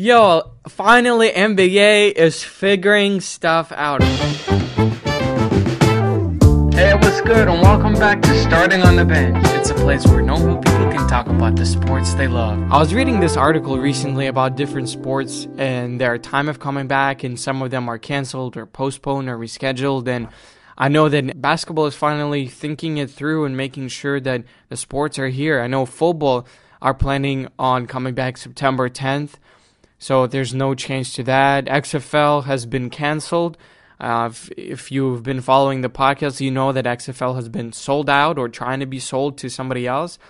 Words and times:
Yo, 0.00 0.52
finally 0.68 1.28
NBA 1.28 2.12
is 2.12 2.44
figuring 2.44 3.20
stuff 3.20 3.72
out. 3.72 4.00
Hey, 6.72 6.94
what's 6.94 7.20
good, 7.22 7.48
and 7.48 7.60
welcome 7.60 7.94
back 7.94 8.22
to 8.22 8.42
Starting 8.44 8.82
on 8.82 8.94
the 8.94 9.04
Bench. 9.04 9.44
It's 9.56 9.70
a 9.70 9.74
place 9.74 10.06
where 10.06 10.22
normal 10.22 10.58
people 10.58 10.92
can 10.92 11.08
talk 11.08 11.26
about 11.26 11.56
the 11.56 11.66
sports 11.66 12.14
they 12.14 12.28
love. 12.28 12.60
I 12.70 12.78
was 12.78 12.94
reading 12.94 13.18
this 13.18 13.36
article 13.36 13.76
recently 13.76 14.28
about 14.28 14.54
different 14.54 14.88
sports 14.88 15.48
and 15.56 16.00
their 16.00 16.16
time 16.16 16.48
of 16.48 16.60
coming 16.60 16.86
back, 16.86 17.24
and 17.24 17.36
some 17.36 17.60
of 17.60 17.72
them 17.72 17.88
are 17.88 17.98
canceled 17.98 18.56
or 18.56 18.66
postponed 18.66 19.28
or 19.28 19.36
rescheduled. 19.36 20.06
And 20.06 20.28
I 20.76 20.86
know 20.86 21.08
that 21.08 21.42
basketball 21.42 21.86
is 21.86 21.96
finally 21.96 22.46
thinking 22.46 22.98
it 22.98 23.10
through 23.10 23.46
and 23.46 23.56
making 23.56 23.88
sure 23.88 24.20
that 24.20 24.44
the 24.68 24.76
sports 24.76 25.18
are 25.18 25.26
here. 25.26 25.60
I 25.60 25.66
know 25.66 25.84
football 25.86 26.46
are 26.80 26.94
planning 26.94 27.48
on 27.58 27.88
coming 27.88 28.14
back 28.14 28.36
September 28.36 28.88
10th. 28.88 29.32
So 29.98 30.26
there's 30.26 30.54
no 30.54 30.74
change 30.74 31.14
to 31.14 31.22
that. 31.24 31.66
XFL 31.66 32.44
has 32.44 32.66
been 32.66 32.88
canceled. 32.88 33.56
Uh, 34.00 34.28
if, 34.30 34.50
if, 34.56 34.92
you've 34.92 35.24
been 35.24 35.40
following 35.40 35.80
the 35.80 35.90
podcast, 35.90 36.40
you 36.40 36.52
know 36.52 36.70
that 36.72 36.84
XFL 36.84 37.34
has 37.34 37.48
been 37.48 37.72
sold 37.72 38.08
out 38.08 38.38
or 38.38 38.48
trying 38.48 38.78
to 38.78 38.86
be 38.86 39.00
sold 39.00 39.36
to 39.38 39.50
somebody 39.50 39.88
else. 39.88 40.20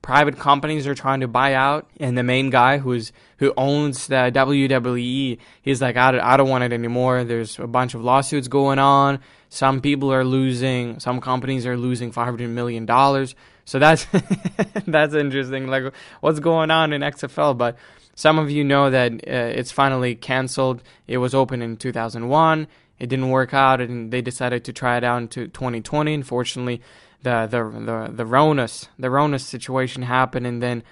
Private 0.00 0.38
companies 0.38 0.86
are 0.86 0.94
trying 0.94 1.20
to 1.20 1.28
buy 1.28 1.52
out, 1.52 1.86
and 1.98 2.16
the 2.16 2.22
main 2.22 2.48
guy 2.48 2.78
who's 2.78 3.12
who 3.36 3.52
owns 3.58 4.06
the 4.06 4.32
WWE, 4.34 5.36
he's 5.60 5.82
like, 5.82 5.98
I 5.98 6.12
don't, 6.12 6.20
I 6.22 6.38
don't 6.38 6.48
want 6.48 6.64
it 6.64 6.72
anymore. 6.72 7.24
There's 7.24 7.58
a 7.58 7.66
bunch 7.66 7.92
of 7.92 8.02
lawsuits 8.02 8.48
going 8.48 8.78
on. 8.78 9.18
Some 9.50 9.82
people 9.82 10.10
are 10.10 10.24
losing. 10.24 11.00
Some 11.00 11.20
companies 11.20 11.66
are 11.66 11.76
losing 11.76 12.12
500 12.12 12.48
million 12.48 12.86
dollars. 12.86 13.34
So 13.66 13.78
that's 13.78 14.06
that's 14.86 15.12
interesting. 15.12 15.66
Like, 15.66 15.92
what's 16.22 16.40
going 16.40 16.70
on 16.70 16.94
in 16.94 17.02
XFL? 17.02 17.58
But 17.58 17.76
some 18.14 18.38
of 18.38 18.50
you 18.50 18.64
know 18.64 18.90
that 18.90 19.12
uh, 19.12 19.16
it's 19.58 19.72
finally 19.72 20.14
canceled. 20.14 20.82
It 21.06 21.18
was 21.18 21.34
open 21.34 21.62
in 21.62 21.76
2001. 21.76 22.66
It 22.98 23.08
didn't 23.08 23.30
work 23.30 23.54
out, 23.54 23.80
and 23.80 24.12
they 24.12 24.20
decided 24.20 24.64
to 24.64 24.72
try 24.72 24.96
it 24.96 25.04
out 25.04 25.22
into 25.22 25.48
2020. 25.48 26.12
Unfortunately, 26.12 26.82
the 27.22 27.46
the 27.46 27.64
the 27.64 28.12
the 28.12 28.24
Ronas 28.24 28.88
the 28.98 29.08
Ronas 29.08 29.40
situation 29.40 30.02
happened, 30.02 30.46
and 30.46 30.62
then 30.62 30.82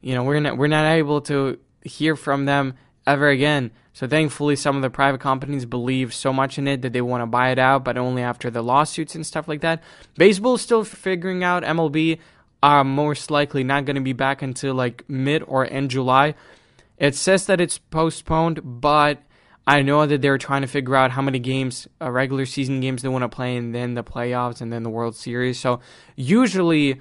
you 0.00 0.14
know 0.14 0.24
we're 0.24 0.40
not 0.40 0.56
we're 0.56 0.66
not 0.66 0.86
able 0.86 1.20
to 1.22 1.58
hear 1.82 2.16
from 2.16 2.46
them 2.46 2.74
ever 3.06 3.28
again. 3.28 3.70
So 3.92 4.06
thankfully, 4.06 4.54
some 4.54 4.76
of 4.76 4.82
the 4.82 4.90
private 4.90 5.20
companies 5.20 5.64
believe 5.64 6.14
so 6.14 6.32
much 6.32 6.56
in 6.56 6.68
it 6.68 6.82
that 6.82 6.92
they 6.92 7.00
want 7.00 7.22
to 7.22 7.26
buy 7.26 7.50
it 7.50 7.58
out, 7.58 7.84
but 7.84 7.98
only 7.98 8.22
after 8.22 8.48
the 8.48 8.62
lawsuits 8.62 9.14
and 9.14 9.26
stuff 9.26 9.48
like 9.48 9.60
that. 9.62 9.82
Baseball 10.16 10.54
is 10.54 10.60
still 10.60 10.84
figuring 10.84 11.42
out. 11.42 11.64
MLB 11.64 12.18
are 12.62 12.84
most 12.84 13.30
likely 13.30 13.64
not 13.64 13.84
going 13.84 13.96
to 13.96 14.02
be 14.02 14.12
back 14.12 14.40
until 14.40 14.74
like 14.74 15.04
mid 15.08 15.42
or 15.46 15.66
end 15.70 15.90
July. 15.90 16.34
It 16.98 17.14
says 17.14 17.46
that 17.46 17.60
it's 17.60 17.78
postponed, 17.78 18.60
but 18.64 19.22
I 19.66 19.82
know 19.82 20.06
that 20.06 20.22
they're 20.22 20.38
trying 20.38 20.62
to 20.62 20.68
figure 20.68 20.96
out 20.96 21.12
how 21.12 21.22
many 21.22 21.38
games, 21.38 21.86
uh, 22.00 22.10
regular 22.10 22.46
season 22.46 22.80
games, 22.80 23.02
they 23.02 23.08
want 23.08 23.22
to 23.22 23.28
play, 23.28 23.56
and 23.56 23.74
then 23.74 23.94
the 23.94 24.02
playoffs, 24.02 24.60
and 24.60 24.72
then 24.72 24.82
the 24.82 24.90
World 24.90 25.14
Series. 25.14 25.60
So 25.60 25.80
usually 26.16 27.00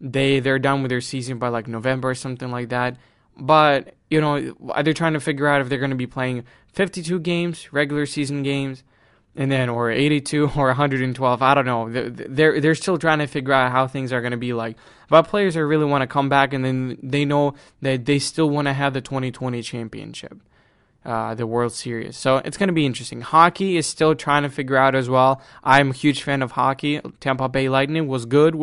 they 0.00 0.40
they're 0.40 0.58
done 0.58 0.82
with 0.82 0.90
their 0.90 1.00
season 1.00 1.38
by 1.38 1.48
like 1.48 1.66
November 1.66 2.10
or 2.10 2.14
something 2.14 2.50
like 2.50 2.68
that. 2.70 2.96
But 3.36 3.94
you 4.10 4.20
know, 4.20 4.54
they're 4.82 4.94
trying 4.94 5.14
to 5.14 5.20
figure 5.20 5.48
out 5.48 5.60
if 5.60 5.68
they're 5.68 5.78
going 5.78 5.90
to 5.90 5.96
be 5.96 6.06
playing 6.06 6.44
52 6.72 7.18
games, 7.20 7.72
regular 7.72 8.06
season 8.06 8.42
games, 8.42 8.84
and 9.36 9.50
then 9.50 9.68
or 9.68 9.90
82 9.90 10.50
or 10.56 10.66
112. 10.66 11.42
I 11.42 11.54
don't 11.54 11.66
know. 11.66 11.90
They're 11.90 12.60
they're 12.60 12.74
still 12.74 12.98
trying 12.98 13.18
to 13.18 13.26
figure 13.26 13.52
out 13.52 13.72
how 13.72 13.86
things 13.86 14.12
are 14.12 14.20
going 14.20 14.32
to 14.32 14.36
be 14.36 14.52
like. 14.52 14.76
But 15.08 15.24
players 15.24 15.56
are 15.56 15.66
really 15.66 15.84
want 15.84 16.02
to 16.02 16.06
come 16.06 16.28
back, 16.28 16.52
and 16.52 16.64
then 16.64 16.98
they 17.02 17.24
know 17.24 17.54
that 17.82 18.04
they 18.06 18.18
still 18.18 18.48
want 18.48 18.68
to 18.68 18.72
have 18.72 18.94
the 18.94 19.00
2020 19.00 19.62
championship, 19.62 20.40
uh, 21.04 21.34
the 21.34 21.46
World 21.46 21.72
Series. 21.72 22.16
So 22.16 22.38
it's 22.38 22.56
going 22.56 22.68
to 22.68 22.72
be 22.72 22.86
interesting. 22.86 23.20
Hockey 23.20 23.76
is 23.76 23.86
still 23.86 24.14
trying 24.14 24.44
to 24.44 24.48
figure 24.48 24.76
out 24.76 24.94
as 24.94 25.08
well. 25.08 25.42
I'm 25.62 25.90
a 25.90 25.94
huge 25.94 26.22
fan 26.22 26.42
of 26.42 26.52
hockey. 26.52 27.00
Tampa 27.20 27.48
Bay 27.48 27.68
Lightning 27.68 28.08
was 28.08 28.24
good. 28.24 28.54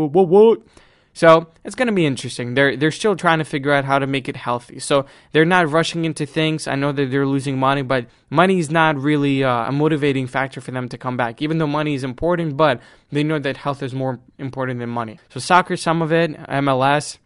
So 1.13 1.47
it's 1.63 1.75
going 1.75 1.87
to 1.87 1.93
be 1.93 2.05
interesting. 2.05 2.53
They're 2.53 2.77
they're 2.77 2.91
still 2.91 3.15
trying 3.15 3.39
to 3.39 3.45
figure 3.45 3.73
out 3.73 3.83
how 3.83 3.99
to 3.99 4.07
make 4.07 4.29
it 4.29 4.37
healthy. 4.37 4.79
So 4.79 5.05
they're 5.33 5.45
not 5.45 5.69
rushing 5.69 6.05
into 6.05 6.25
things. 6.25 6.67
I 6.67 6.75
know 6.75 6.91
that 6.93 7.11
they're 7.11 7.27
losing 7.27 7.59
money, 7.59 7.81
but 7.81 8.07
money 8.29 8.59
is 8.59 8.71
not 8.71 8.97
really 8.97 9.43
uh, 9.43 9.67
a 9.67 9.71
motivating 9.71 10.27
factor 10.27 10.61
for 10.61 10.71
them 10.71 10.87
to 10.89 10.97
come 10.97 11.17
back. 11.17 11.41
Even 11.41 11.57
though 11.57 11.67
money 11.67 11.93
is 11.95 12.03
important, 12.03 12.55
but 12.55 12.79
they 13.11 13.23
know 13.23 13.39
that 13.39 13.57
health 13.57 13.83
is 13.83 13.93
more 13.93 14.19
important 14.37 14.79
than 14.79 14.89
money. 14.89 15.19
So 15.29 15.39
soccer, 15.41 15.75
some 15.75 16.01
of 16.01 16.13
it, 16.13 16.31
MLS, 16.37 17.17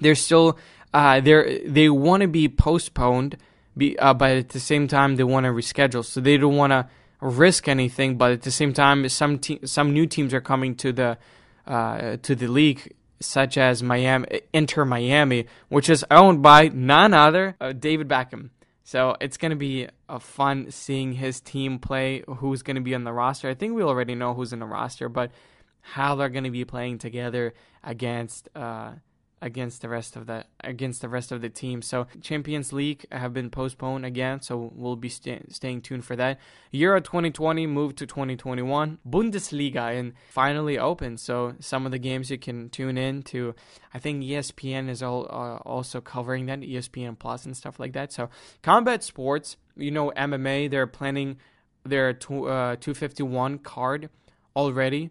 they're 0.00 0.14
still 0.14 0.58
uh, 0.92 1.20
they 1.20 1.62
they 1.66 1.88
want 1.88 2.20
to 2.20 2.28
be 2.28 2.48
postponed, 2.48 3.38
be, 3.76 3.98
uh, 3.98 4.12
but 4.12 4.30
at 4.30 4.48
the 4.50 4.60
same 4.60 4.88
time 4.88 5.16
they 5.16 5.24
want 5.24 5.44
to 5.44 5.50
reschedule. 5.52 6.04
So 6.04 6.20
they 6.20 6.36
don't 6.36 6.56
want 6.56 6.72
to 6.72 6.88
risk 7.20 7.66
anything, 7.66 8.18
but 8.18 8.32
at 8.32 8.42
the 8.42 8.50
same 8.50 8.74
time, 8.74 9.08
some 9.08 9.38
te- 9.38 9.60
some 9.64 9.92
new 9.92 10.06
teams 10.06 10.34
are 10.34 10.40
coming 10.40 10.74
to 10.76 10.92
the 10.92 11.18
uh, 11.66 12.18
to 12.22 12.34
the 12.34 12.46
league 12.46 12.92
such 13.20 13.56
as 13.58 13.82
Miami, 13.82 14.42
Inter 14.52 14.84
Miami, 14.84 15.46
which 15.68 15.88
is 15.88 16.04
owned 16.10 16.42
by 16.42 16.68
none 16.68 17.14
other 17.14 17.56
uh, 17.60 17.72
David 17.72 18.08
Beckham. 18.08 18.50
So 18.84 19.16
it's 19.20 19.36
going 19.36 19.50
to 19.50 19.56
be 19.56 19.88
a 20.08 20.20
fun 20.20 20.70
seeing 20.70 21.12
his 21.12 21.40
team 21.40 21.78
play. 21.78 22.22
Who's 22.28 22.62
going 22.62 22.76
to 22.76 22.82
be 22.82 22.94
on 22.94 23.04
the 23.04 23.12
roster? 23.12 23.48
I 23.48 23.54
think 23.54 23.74
we 23.74 23.82
already 23.82 24.14
know 24.14 24.34
who's 24.34 24.52
in 24.52 24.60
the 24.60 24.66
roster, 24.66 25.08
but 25.08 25.32
how 25.80 26.14
they're 26.14 26.28
going 26.28 26.44
to 26.44 26.50
be 26.50 26.64
playing 26.64 26.98
together 26.98 27.54
against 27.82 28.48
uh, 28.54 28.92
against 29.42 29.82
the 29.82 29.88
rest 29.88 30.16
of 30.16 30.26
the 30.26 30.44
against 30.60 31.02
the 31.02 31.08
rest 31.08 31.30
of 31.30 31.40
the 31.40 31.48
team. 31.48 31.82
So 31.82 32.06
Champions 32.22 32.72
League 32.72 33.04
have 33.12 33.34
been 33.34 33.50
postponed 33.50 34.06
again, 34.06 34.40
so 34.40 34.72
we'll 34.74 34.96
be 34.96 35.08
st- 35.08 35.54
staying 35.54 35.82
tuned 35.82 36.04
for 36.04 36.16
that. 36.16 36.38
Euro 36.70 37.00
2020 37.00 37.66
moved 37.66 37.98
to 37.98 38.06
2021. 38.06 38.98
Bundesliga 39.08 39.98
and 39.98 40.14
finally 40.30 40.78
open, 40.78 41.18
so 41.18 41.54
some 41.60 41.84
of 41.84 41.92
the 41.92 41.98
games 41.98 42.30
you 42.30 42.38
can 42.38 42.70
tune 42.70 42.96
in 42.96 43.22
to. 43.24 43.54
I 43.92 43.98
think 43.98 44.22
ESPN 44.22 44.88
is 44.88 45.02
all, 45.02 45.24
uh, 45.30 45.56
also 45.68 46.00
covering 46.00 46.46
that, 46.46 46.60
ESPN 46.60 47.18
Plus 47.18 47.44
and 47.46 47.56
stuff 47.56 47.78
like 47.78 47.92
that. 47.92 48.12
So 48.12 48.30
combat 48.62 49.02
sports, 49.02 49.56
you 49.76 49.90
know 49.90 50.12
MMA, 50.16 50.70
they're 50.70 50.86
planning 50.86 51.38
their 51.84 52.10
uh, 52.10 52.76
251 52.76 53.58
card 53.58 54.08
already 54.54 55.10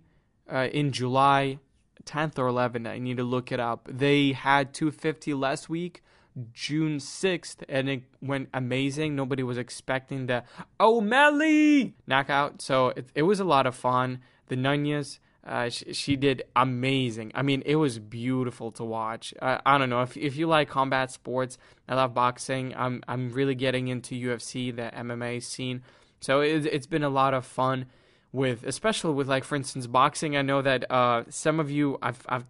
uh, 0.51 0.67
in 0.71 0.91
July 0.91 1.59
10th 2.05 2.37
or 2.37 2.49
11th. 2.49 2.87
I 2.87 2.99
need 2.99 3.17
to 3.17 3.23
look 3.23 3.51
it 3.51 3.59
up. 3.59 3.87
They 3.91 4.31
had 4.31 4.73
250 4.73 5.33
last 5.33 5.69
week, 5.69 6.03
June 6.53 6.97
6th, 6.97 7.63
and 7.69 7.89
it 7.89 8.03
went 8.21 8.49
amazing. 8.53 9.15
Nobody 9.15 9.43
was 9.43 9.57
expecting 9.57 10.27
the 10.27 10.43
O'Malley 10.79 11.95
knockout, 12.07 12.61
so 12.61 12.89
it, 12.89 13.07
it 13.15 13.23
was 13.23 13.39
a 13.39 13.45
lot 13.45 13.65
of 13.65 13.75
fun. 13.75 14.19
The 14.47 14.55
Nunes, 14.55 15.19
uh, 15.45 15.69
she, 15.69 15.93
she, 15.93 16.15
did 16.15 16.43
amazing. 16.55 17.31
I 17.35 17.41
mean, 17.41 17.63
it 17.65 17.75
was 17.75 17.99
beautiful 17.99 18.71
to 18.73 18.83
watch. 18.83 19.33
Uh, 19.41 19.59
I 19.65 19.77
don't 19.77 19.89
know 19.89 20.01
if 20.01 20.17
if 20.17 20.35
you 20.35 20.47
like 20.47 20.69
combat 20.69 21.11
sports. 21.11 21.57
I 21.87 21.95
love 21.95 22.13
boxing. 22.13 22.73
I'm 22.75 23.03
I'm 23.07 23.31
really 23.31 23.55
getting 23.55 23.87
into 23.87 24.15
UFC, 24.15 24.75
the 24.75 24.91
MMA 24.95 25.41
scene. 25.41 25.83
So 26.19 26.41
it, 26.41 26.65
it's 26.65 26.87
been 26.87 27.03
a 27.03 27.09
lot 27.09 27.33
of 27.33 27.45
fun 27.45 27.85
with 28.35 28.63
especially 28.63 29.13
with 29.13 29.27
like 29.27 29.43
for 29.43 29.55
instance 29.55 29.87
boxing. 29.87 30.35
I 30.35 30.41
know 30.41 30.61
that 30.61 30.89
uh, 30.91 31.23
some 31.29 31.59
of 31.59 31.71
you 31.71 31.97
I've, 32.01 32.21
I've 32.27 32.45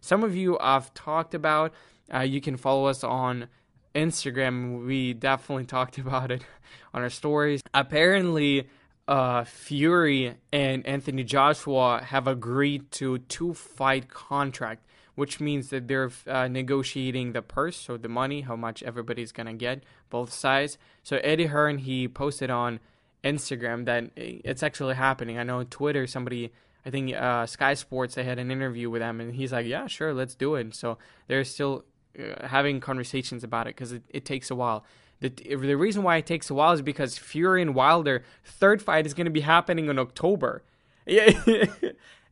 some 0.00 0.24
of 0.24 0.34
you 0.36 0.58
I've 0.58 0.92
talked 0.94 1.34
about. 1.34 1.72
Uh, 2.12 2.20
you 2.20 2.40
can 2.40 2.56
follow 2.56 2.86
us 2.86 3.04
on 3.04 3.48
Instagram. 3.94 4.86
We 4.86 5.14
definitely 5.14 5.64
talked 5.76 5.98
about 5.98 6.30
it 6.30 6.44
on 6.94 7.02
our 7.02 7.10
stories. 7.10 7.62
Apparently, 7.72 8.68
uh, 9.06 9.44
Fury 9.44 10.34
and 10.52 10.86
Anthony 10.86 11.24
Joshua 11.24 12.02
have 12.04 12.26
agreed 12.26 12.90
to 12.92 13.18
two 13.18 13.54
fight 13.54 14.08
contract, 14.08 14.84
which 15.14 15.40
means 15.40 15.70
that 15.70 15.88
they're 15.88 16.10
uh, 16.26 16.48
negotiating 16.48 17.32
the 17.32 17.42
purse, 17.42 17.76
so 17.76 17.96
the 17.96 18.08
money, 18.08 18.42
how 18.42 18.56
much 18.56 18.82
everybody's 18.82 19.32
gonna 19.32 19.54
get, 19.54 19.82
both 20.10 20.32
sides. 20.32 20.78
So 21.02 21.18
Eddie 21.22 21.46
Hearn 21.46 21.78
he 21.78 22.08
posted 22.08 22.50
on 22.50 22.80
Instagram 23.24 23.84
that 23.86 24.10
it's 24.16 24.62
actually 24.62 24.94
happening. 24.94 25.38
I 25.38 25.42
know 25.42 25.64
Twitter, 25.64 26.06
somebody, 26.06 26.52
I 26.86 26.90
think 26.90 27.14
uh, 27.14 27.46
Sky 27.46 27.74
Sports, 27.74 28.14
they 28.14 28.24
had 28.24 28.38
an 28.38 28.50
interview 28.50 28.90
with 28.90 29.02
him, 29.02 29.20
and 29.20 29.34
he's 29.34 29.52
like, 29.52 29.66
"Yeah, 29.66 29.86
sure, 29.86 30.14
let's 30.14 30.34
do 30.34 30.54
it." 30.54 30.74
So 30.74 30.98
they're 31.26 31.44
still 31.44 31.84
uh, 32.18 32.46
having 32.46 32.80
conversations 32.80 33.44
about 33.44 33.66
it 33.66 33.76
because 33.76 33.92
it, 33.92 34.02
it 34.08 34.24
takes 34.24 34.50
a 34.50 34.54
while. 34.54 34.84
The, 35.20 35.30
the 35.30 35.74
reason 35.74 36.04
why 36.04 36.16
it 36.18 36.26
takes 36.26 36.48
a 36.48 36.54
while 36.54 36.72
is 36.72 36.82
because 36.82 37.18
Fury 37.18 37.60
and 37.60 37.74
Wilder 37.74 38.22
third 38.44 38.80
fight 38.80 39.04
is 39.04 39.14
going 39.14 39.24
to 39.24 39.32
be 39.32 39.40
happening 39.40 39.88
in 39.88 39.98
October. 39.98 40.62
Yeah, 41.10 41.64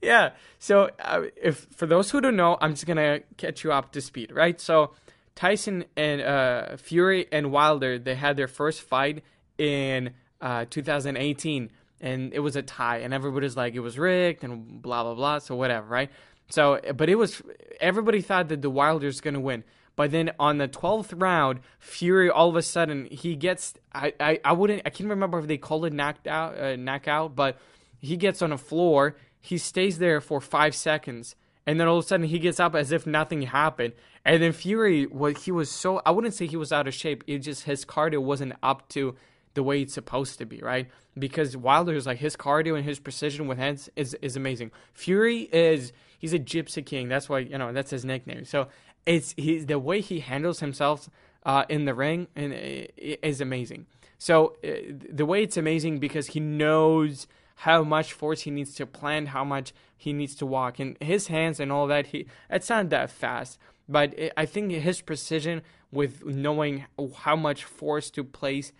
yeah. 0.03 0.31
So 0.59 0.91
uh, 1.01 1.23
if 1.35 1.67
for 1.75 1.87
those 1.87 2.11
who 2.11 2.21
don't 2.21 2.37
know, 2.37 2.59
I'm 2.61 2.73
just 2.73 2.85
gonna 2.85 3.21
catch 3.39 3.65
you 3.65 3.73
up 3.73 3.91
to 3.93 4.03
speed, 4.03 4.33
right? 4.33 4.61
So 4.61 4.93
Tyson 5.35 5.87
and 5.97 6.21
uh, 6.21 6.77
Fury 6.77 7.27
and 7.33 7.51
Wilder, 7.53 7.99
they 7.99 8.17
had 8.17 8.37
their 8.37 8.49
first 8.49 8.83
fight 8.83 9.25
in 9.57 10.13
uh, 10.41 10.67
2018, 10.69 11.71
and 12.01 12.33
it 12.33 12.41
was 12.41 12.57
a 12.57 12.63
tie, 12.63 12.99
and 12.99 13.15
everybody's 13.15 13.57
like 13.57 13.75
it 13.75 13.81
was 13.81 13.99
rigged 13.99 14.45
and 14.45 14.83
blah 14.83 15.03
blah 15.03 15.15
blah. 15.15 15.39
So 15.39 15.57
whatever, 15.57 15.87
right? 15.87 16.11
So, 16.49 16.81
but 16.95 17.09
it 17.09 17.17
was 17.17 17.43
everybody 17.81 18.21
thought 18.21 18.49
that 18.49 18.63
the 18.63 18.71
Wilders 18.71 19.21
gonna 19.21 19.41
win, 19.41 19.65
But 19.97 20.11
then 20.11 20.31
on 20.39 20.59
the 20.59 20.69
12th 20.69 21.21
round, 21.21 21.61
Fury 21.79 22.31
all 22.31 22.49
of 22.49 22.57
a 22.57 22.63
sudden 22.63 23.07
he 23.11 23.35
gets 23.35 23.75
I 23.93 24.13
I, 24.21 24.41
I 24.45 24.53
wouldn't 24.53 24.83
I 24.85 24.91
can't 24.91 25.11
remember 25.11 25.39
if 25.39 25.47
they 25.47 25.57
called 25.59 25.85
it 25.87 25.93
knocked 25.93 26.27
out 26.27 26.59
uh, 26.59 26.77
knockout, 26.77 27.35
but 27.35 27.59
he 27.99 28.17
gets 28.17 28.43
on 28.43 28.51
the 28.51 28.59
floor. 28.59 29.17
He 29.41 29.59
stays 29.59 29.99
there 29.99 30.21
for 30.21 30.41
five 30.41 30.75
seconds, 30.75 31.35
and 31.67 31.81
then 31.81 31.89
all 31.89 31.99
of 31.99 32.05
a 32.05 32.07
sudden 32.07 32.27
he 32.27 32.39
gets 32.39 32.61
up 32.61 32.75
as 32.75 32.93
if 32.93 33.07
nothing 33.07 33.43
happened. 33.43 33.95
And 34.25 34.43
then 34.43 34.53
Fury, 34.53 35.07
what 35.07 35.39
he 35.39 35.53
was 35.53 35.71
so 35.71 36.03
I 36.05 36.11
wouldn't 36.11 36.35
say 36.35 36.47
he 36.47 36.57
was 36.57 36.73
out 36.73 36.87
of 36.87 36.95
shape. 36.95 37.25
It 37.27 37.39
just 37.39 37.65
his 37.65 37.85
cardio 37.85 38.19
wasn't 38.19 38.55
up 38.63 38.89
to 38.91 39.17
the 39.57 39.63
way 39.63 39.81
it's 39.81 39.95
supposed 39.95 40.39
to 40.39 40.45
be, 40.45 40.59
right? 40.59 40.87
Because 41.19 41.57
Wilder's 41.57 42.07
like 42.07 42.19
his 42.19 42.37
cardio 42.37 42.77
and 42.77 42.85
his 42.85 43.01
precision 43.01 43.49
with 43.49 43.59
hands 43.59 43.91
is 43.97 44.15
is 44.23 44.37
amazing. 44.37 44.71
Fury 44.93 45.49
is 45.51 45.93
he's 46.19 46.35
a 46.35 46.39
gypsy 46.39 46.85
king. 46.85 47.09
That's 47.09 47.29
why 47.29 47.41
you 47.41 47.59
know 47.59 47.73
that's 47.73 47.91
his 47.91 48.05
nickname. 48.05 48.45
So 48.45 48.69
it's 49.07 49.35
he 49.37 49.59
the 49.59 49.79
way 49.79 50.01
he 50.03 50.21
handles 50.21 50.61
himself 50.61 51.09
uh, 51.45 51.65
in 51.71 51.87
the 51.87 51.95
ring 51.95 52.29
and 52.37 52.53
is 52.53 53.41
amazing. 53.41 53.87
So 54.19 54.57
uh, 54.63 54.69
the 55.11 55.25
way 55.25 55.43
it's 55.43 55.57
amazing 55.57 55.99
because 55.99 56.29
he 56.29 56.41
knows 56.41 57.27
how 57.61 57.83
much 57.83 58.13
force 58.13 58.43
he 58.43 58.51
needs 58.51 58.75
to 58.75 58.87
plan, 58.87 59.27
how 59.27 59.45
much 59.45 59.73
he 59.97 60.13
needs 60.13 60.35
to 60.37 60.47
walk, 60.47 60.79
and 60.79 60.99
his 61.01 61.29
hands 61.29 61.59
and 61.59 61.73
all 61.73 61.87
that. 61.87 62.09
He 62.09 62.27
it's 62.51 62.69
not 62.69 62.91
that 62.91 63.11
fast, 63.11 63.59
but 63.89 64.15
I 64.37 64.45
think 64.45 64.71
his 64.73 65.01
precision 65.01 65.63
with 65.91 66.27
knowing 66.27 66.85
how 67.15 67.37
much 67.37 67.65
force 67.65 68.11
to 68.11 68.23
place 68.23 68.73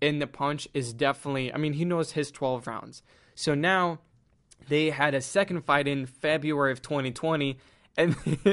in 0.00 0.18
the 0.18 0.26
punch 0.26 0.68
is 0.74 0.92
definitely. 0.92 1.52
I 1.52 1.56
mean, 1.56 1.74
he 1.74 1.84
knows 1.84 2.12
his 2.12 2.30
12 2.30 2.66
rounds. 2.66 3.02
So 3.34 3.54
now 3.54 4.00
they 4.68 4.90
had 4.90 5.14
a 5.14 5.20
second 5.20 5.62
fight 5.62 5.88
in 5.88 6.06
February 6.06 6.72
of 6.72 6.82
2020 6.82 7.58
and 7.96 8.16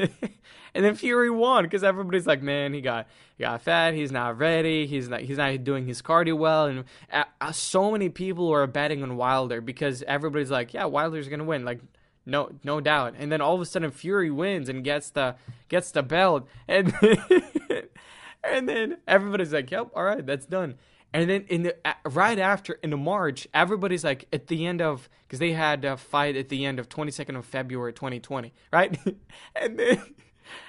and 0.73 0.85
then 0.85 0.95
Fury 0.95 1.29
won 1.29 1.63
because 1.63 1.83
everybody's 1.83 2.27
like, 2.27 2.41
man, 2.41 2.73
he 2.73 2.81
got 2.81 3.07
he 3.37 3.43
got 3.43 3.61
fat. 3.61 3.93
He's 3.93 4.11
not 4.11 4.37
ready. 4.37 4.85
He's 4.87 5.09
not 5.09 5.21
he's 5.21 5.37
not 5.37 5.63
doing 5.63 5.85
his 5.87 6.01
cardio 6.01 6.37
well. 6.37 6.65
And 6.65 6.83
uh, 7.11 7.23
uh, 7.39 7.51
so 7.51 7.91
many 7.91 8.09
people 8.09 8.49
were 8.49 8.65
betting 8.67 9.03
on 9.03 9.15
Wilder 9.15 9.61
because 9.61 10.03
everybody's 10.03 10.51
like, 10.51 10.73
yeah, 10.73 10.85
Wilder's 10.85 11.29
gonna 11.29 11.43
win. 11.43 11.65
Like, 11.65 11.81
no 12.25 12.51
no 12.63 12.81
doubt. 12.81 13.15
And 13.17 13.31
then 13.31 13.41
all 13.41 13.55
of 13.55 13.61
a 13.61 13.65
sudden, 13.65 13.91
Fury 13.91 14.31
wins 14.31 14.69
and 14.69 14.83
gets 14.83 15.09
the 15.11 15.35
gets 15.69 15.91
the 15.91 16.03
belt. 16.03 16.47
And 16.67 16.93
and 18.43 18.67
then 18.67 18.97
everybody's 19.07 19.53
like, 19.53 19.71
yep, 19.71 19.89
all 19.95 20.03
right, 20.03 20.25
that's 20.25 20.45
done. 20.45 20.75
And 21.13 21.29
then 21.29 21.45
in 21.47 21.63
the 21.63 21.75
right 22.05 22.37
after 22.37 22.73
in 22.83 22.89
the 22.89 22.97
March, 22.97 23.47
everybody's 23.53 24.03
like 24.03 24.27
at 24.33 24.47
the 24.47 24.65
end 24.65 24.81
of 24.81 25.09
because 25.25 25.39
they 25.39 25.53
had 25.53 25.85
a 25.85 25.97
fight 25.97 26.35
at 26.35 26.49
the 26.49 26.65
end 26.65 26.79
of 26.79 26.89
22nd 26.89 27.37
of 27.37 27.45
February 27.45 27.93
2020, 27.93 28.53
right? 28.71 28.97
and 29.55 29.79
then 29.79 30.01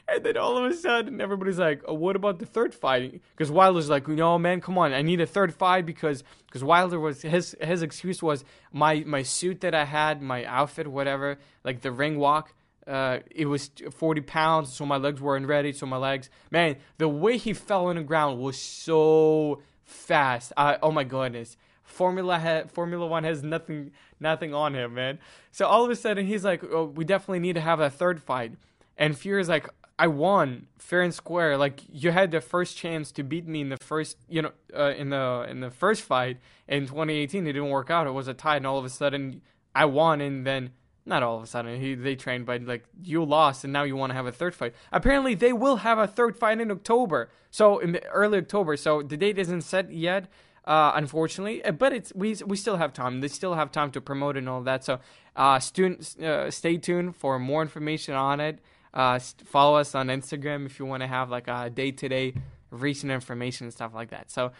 and 0.06 0.24
then 0.24 0.36
all 0.36 0.56
of 0.56 0.70
a 0.70 0.74
sudden 0.74 1.20
everybody's 1.20 1.58
like, 1.58 1.82
oh, 1.86 1.94
"What 1.94 2.16
about 2.16 2.38
the 2.38 2.46
third 2.46 2.74
fight?" 2.74 3.20
Because 3.36 3.50
Wilder's 3.50 3.90
like, 3.90 4.08
"No, 4.08 4.38
man, 4.38 4.60
come 4.60 4.78
on, 4.78 4.92
I 4.92 5.02
need 5.02 5.20
a 5.20 5.26
third 5.26 5.52
fight 5.54 5.86
because 5.86 6.24
because 6.46 6.64
Wilder 6.64 7.00
was 7.00 7.22
his 7.22 7.56
his 7.60 7.82
excuse 7.82 8.22
was 8.22 8.44
my 8.72 9.02
my 9.06 9.22
suit 9.22 9.60
that 9.62 9.74
I 9.74 9.84
had, 9.84 10.22
my 10.22 10.44
outfit, 10.44 10.86
whatever, 10.88 11.38
like 11.64 11.80
the 11.80 11.92
ring 11.92 12.18
walk." 12.18 12.54
Uh, 12.86 13.18
it 13.30 13.44
was 13.44 13.70
40 13.90 14.22
pounds, 14.22 14.72
so 14.72 14.86
my 14.86 14.96
legs 14.96 15.20
weren't 15.20 15.46
ready. 15.46 15.72
So 15.72 15.84
my 15.84 15.98
legs, 15.98 16.30
man, 16.50 16.76
the 16.96 17.06
way 17.06 17.36
he 17.36 17.52
fell 17.52 17.88
on 17.88 17.96
the 17.96 18.02
ground 18.02 18.40
was 18.40 18.58
so 18.58 19.60
fast. 19.88 20.52
oh 20.56 20.92
my 20.92 21.04
goodness. 21.04 21.56
Formula 21.82 22.38
ha- 22.38 22.64
Formula 22.68 23.06
One 23.06 23.24
has 23.24 23.42
nothing 23.42 23.92
nothing 24.20 24.52
on 24.54 24.74
him, 24.74 24.94
man. 24.94 25.18
So 25.50 25.66
all 25.66 25.84
of 25.84 25.90
a 25.90 25.96
sudden 25.96 26.26
he's 26.26 26.44
like, 26.44 26.62
oh, 26.64 26.84
we 26.84 27.04
definitely 27.04 27.40
need 27.40 27.54
to 27.54 27.60
have 27.60 27.80
a 27.80 27.90
third 27.90 28.22
fight. 28.22 28.52
And 28.96 29.16
Fury's 29.16 29.48
like, 29.48 29.68
I 29.98 30.06
won 30.06 30.66
fair 30.78 31.02
and 31.02 31.12
square. 31.14 31.56
Like 31.56 31.80
you 31.90 32.12
had 32.12 32.30
the 32.30 32.40
first 32.40 32.76
chance 32.76 33.10
to 33.12 33.22
beat 33.22 33.48
me 33.48 33.62
in 33.62 33.70
the 33.70 33.78
first, 33.78 34.18
you 34.28 34.42
know, 34.42 34.52
uh, 34.76 34.92
in 34.96 35.10
the 35.10 35.46
in 35.48 35.60
the 35.60 35.70
first 35.70 36.02
fight 36.02 36.38
in 36.68 36.82
2018. 36.86 37.46
It 37.46 37.52
didn't 37.54 37.70
work 37.70 37.90
out. 37.90 38.06
It 38.06 38.10
was 38.10 38.28
a 38.28 38.34
tie, 38.34 38.56
and 38.56 38.66
all 38.66 38.78
of 38.78 38.84
a 38.84 38.90
sudden 38.90 39.40
I 39.74 39.86
won, 39.86 40.20
and 40.20 40.46
then 40.46 40.70
not 41.08 41.22
all 41.22 41.38
of 41.38 41.42
a 41.42 41.46
sudden 41.46 41.80
he 41.80 41.94
they 41.94 42.14
trained, 42.14 42.46
but 42.46 42.62
like 42.62 42.84
you 43.02 43.24
lost, 43.24 43.64
and 43.64 43.72
now 43.72 43.82
you 43.82 43.96
want 43.96 44.10
to 44.10 44.14
have 44.14 44.26
a 44.26 44.32
third 44.32 44.54
fight. 44.54 44.74
Apparently, 44.92 45.34
they 45.34 45.52
will 45.52 45.76
have 45.76 45.98
a 45.98 46.06
third 46.06 46.36
fight 46.36 46.60
in 46.60 46.70
October. 46.70 47.30
So 47.50 47.78
in 47.78 47.96
early 48.12 48.38
October. 48.38 48.76
So 48.76 49.02
the 49.02 49.16
date 49.16 49.38
isn't 49.38 49.62
set 49.62 49.90
yet. 49.92 50.28
Uh, 50.64 50.92
unfortunately, 50.96 51.64
uh, 51.64 51.72
but 51.72 51.94
it's 51.94 52.12
we 52.14 52.36
we 52.46 52.54
still 52.54 52.76
have 52.76 52.92
time. 52.92 53.22
They 53.22 53.28
still 53.28 53.54
have 53.54 53.72
time 53.72 53.90
to 53.92 54.02
promote 54.02 54.36
and 54.36 54.46
all 54.50 54.60
that. 54.64 54.84
So, 54.84 55.00
uh, 55.34 55.58
students, 55.60 56.14
uh, 56.18 56.50
stay 56.50 56.76
tuned 56.76 57.16
for 57.16 57.38
more 57.38 57.62
information 57.62 58.14
on 58.14 58.38
it. 58.38 58.58
Uh, 58.92 59.18
follow 59.18 59.78
us 59.78 59.94
on 59.94 60.08
Instagram 60.08 60.66
if 60.66 60.78
you 60.78 60.84
want 60.84 61.02
to 61.02 61.06
have 61.06 61.30
like 61.30 61.48
a 61.48 61.70
day 61.70 61.90
to 61.92 62.08
day 62.08 62.34
recent 62.70 63.10
information 63.10 63.64
and 63.64 63.72
stuff 63.72 63.94
like 63.94 64.10
that. 64.10 64.30
So, 64.30 64.52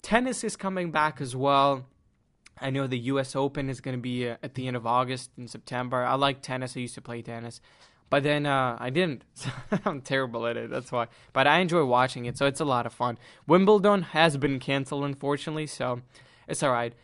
tennis 0.00 0.44
is 0.44 0.54
coming 0.56 0.92
back 0.92 1.20
as 1.20 1.34
well. 1.34 1.86
I 2.60 2.70
know 2.70 2.86
the 2.86 2.98
U.S. 2.98 3.36
Open 3.36 3.68
is 3.68 3.80
going 3.80 3.96
to 3.96 4.00
be 4.00 4.28
uh, 4.28 4.36
at 4.42 4.54
the 4.54 4.66
end 4.66 4.76
of 4.76 4.86
August 4.86 5.30
and 5.36 5.48
September. 5.48 6.04
I 6.04 6.14
like 6.14 6.42
tennis. 6.42 6.76
I 6.76 6.80
used 6.80 6.94
to 6.94 7.00
play 7.00 7.22
tennis, 7.22 7.60
but 8.10 8.22
then 8.22 8.46
uh, 8.46 8.76
I 8.78 8.90
didn't. 8.90 9.24
I'm 9.84 10.00
terrible 10.00 10.46
at 10.46 10.56
it. 10.56 10.70
That's 10.70 10.92
why. 10.92 11.08
But 11.32 11.46
I 11.46 11.58
enjoy 11.58 11.84
watching 11.84 12.26
it, 12.26 12.36
so 12.36 12.46
it's 12.46 12.60
a 12.60 12.64
lot 12.64 12.86
of 12.86 12.92
fun. 12.92 13.18
Wimbledon 13.46 14.02
has 14.02 14.36
been 14.36 14.58
canceled, 14.58 15.04
unfortunately, 15.04 15.66
so 15.66 16.02
it's 16.46 16.62
all 16.62 16.72
right. 16.72 16.94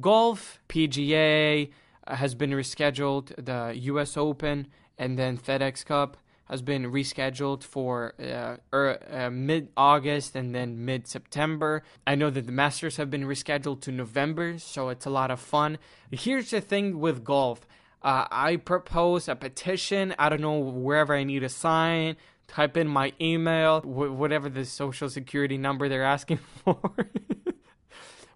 Golf, 0.00 0.60
PGA 0.68 1.70
uh, 2.06 2.16
has 2.16 2.34
been 2.34 2.50
rescheduled. 2.50 3.32
The 3.44 3.74
U.S. 3.82 4.16
Open 4.16 4.66
and 4.98 5.18
then 5.18 5.38
FedEx 5.38 5.84
Cup 5.84 6.16
has 6.46 6.62
been 6.62 6.90
rescheduled 6.92 7.62
for 7.62 8.14
uh, 8.20 8.56
er, 8.72 8.98
uh, 9.10 9.30
mid 9.30 9.68
August 9.76 10.36
and 10.36 10.54
then 10.54 10.84
mid 10.84 11.06
September. 11.06 11.82
I 12.06 12.14
know 12.14 12.30
that 12.30 12.46
the 12.46 12.52
Masters 12.52 12.96
have 12.96 13.10
been 13.10 13.24
rescheduled 13.24 13.80
to 13.82 13.92
November, 13.92 14.58
so 14.58 14.88
it's 14.88 15.06
a 15.06 15.10
lot 15.10 15.30
of 15.30 15.40
fun. 15.40 15.78
Here's 16.10 16.50
the 16.50 16.60
thing 16.60 17.00
with 17.00 17.24
golf 17.24 17.66
uh, 18.04 18.26
I 18.30 18.56
propose 18.56 19.28
a 19.28 19.34
petition. 19.34 20.14
I 20.18 20.28
don't 20.28 20.42
know 20.42 20.58
wherever 20.58 21.14
I 21.14 21.24
need 21.24 21.40
to 21.40 21.48
sign. 21.48 22.16
Type 22.46 22.76
in 22.76 22.86
my 22.86 23.14
email, 23.18 23.80
wh- 23.80 24.14
whatever 24.14 24.50
the 24.50 24.66
social 24.66 25.08
security 25.08 25.56
number 25.56 25.88
they're 25.88 26.04
asking 26.04 26.38
for. 26.64 26.92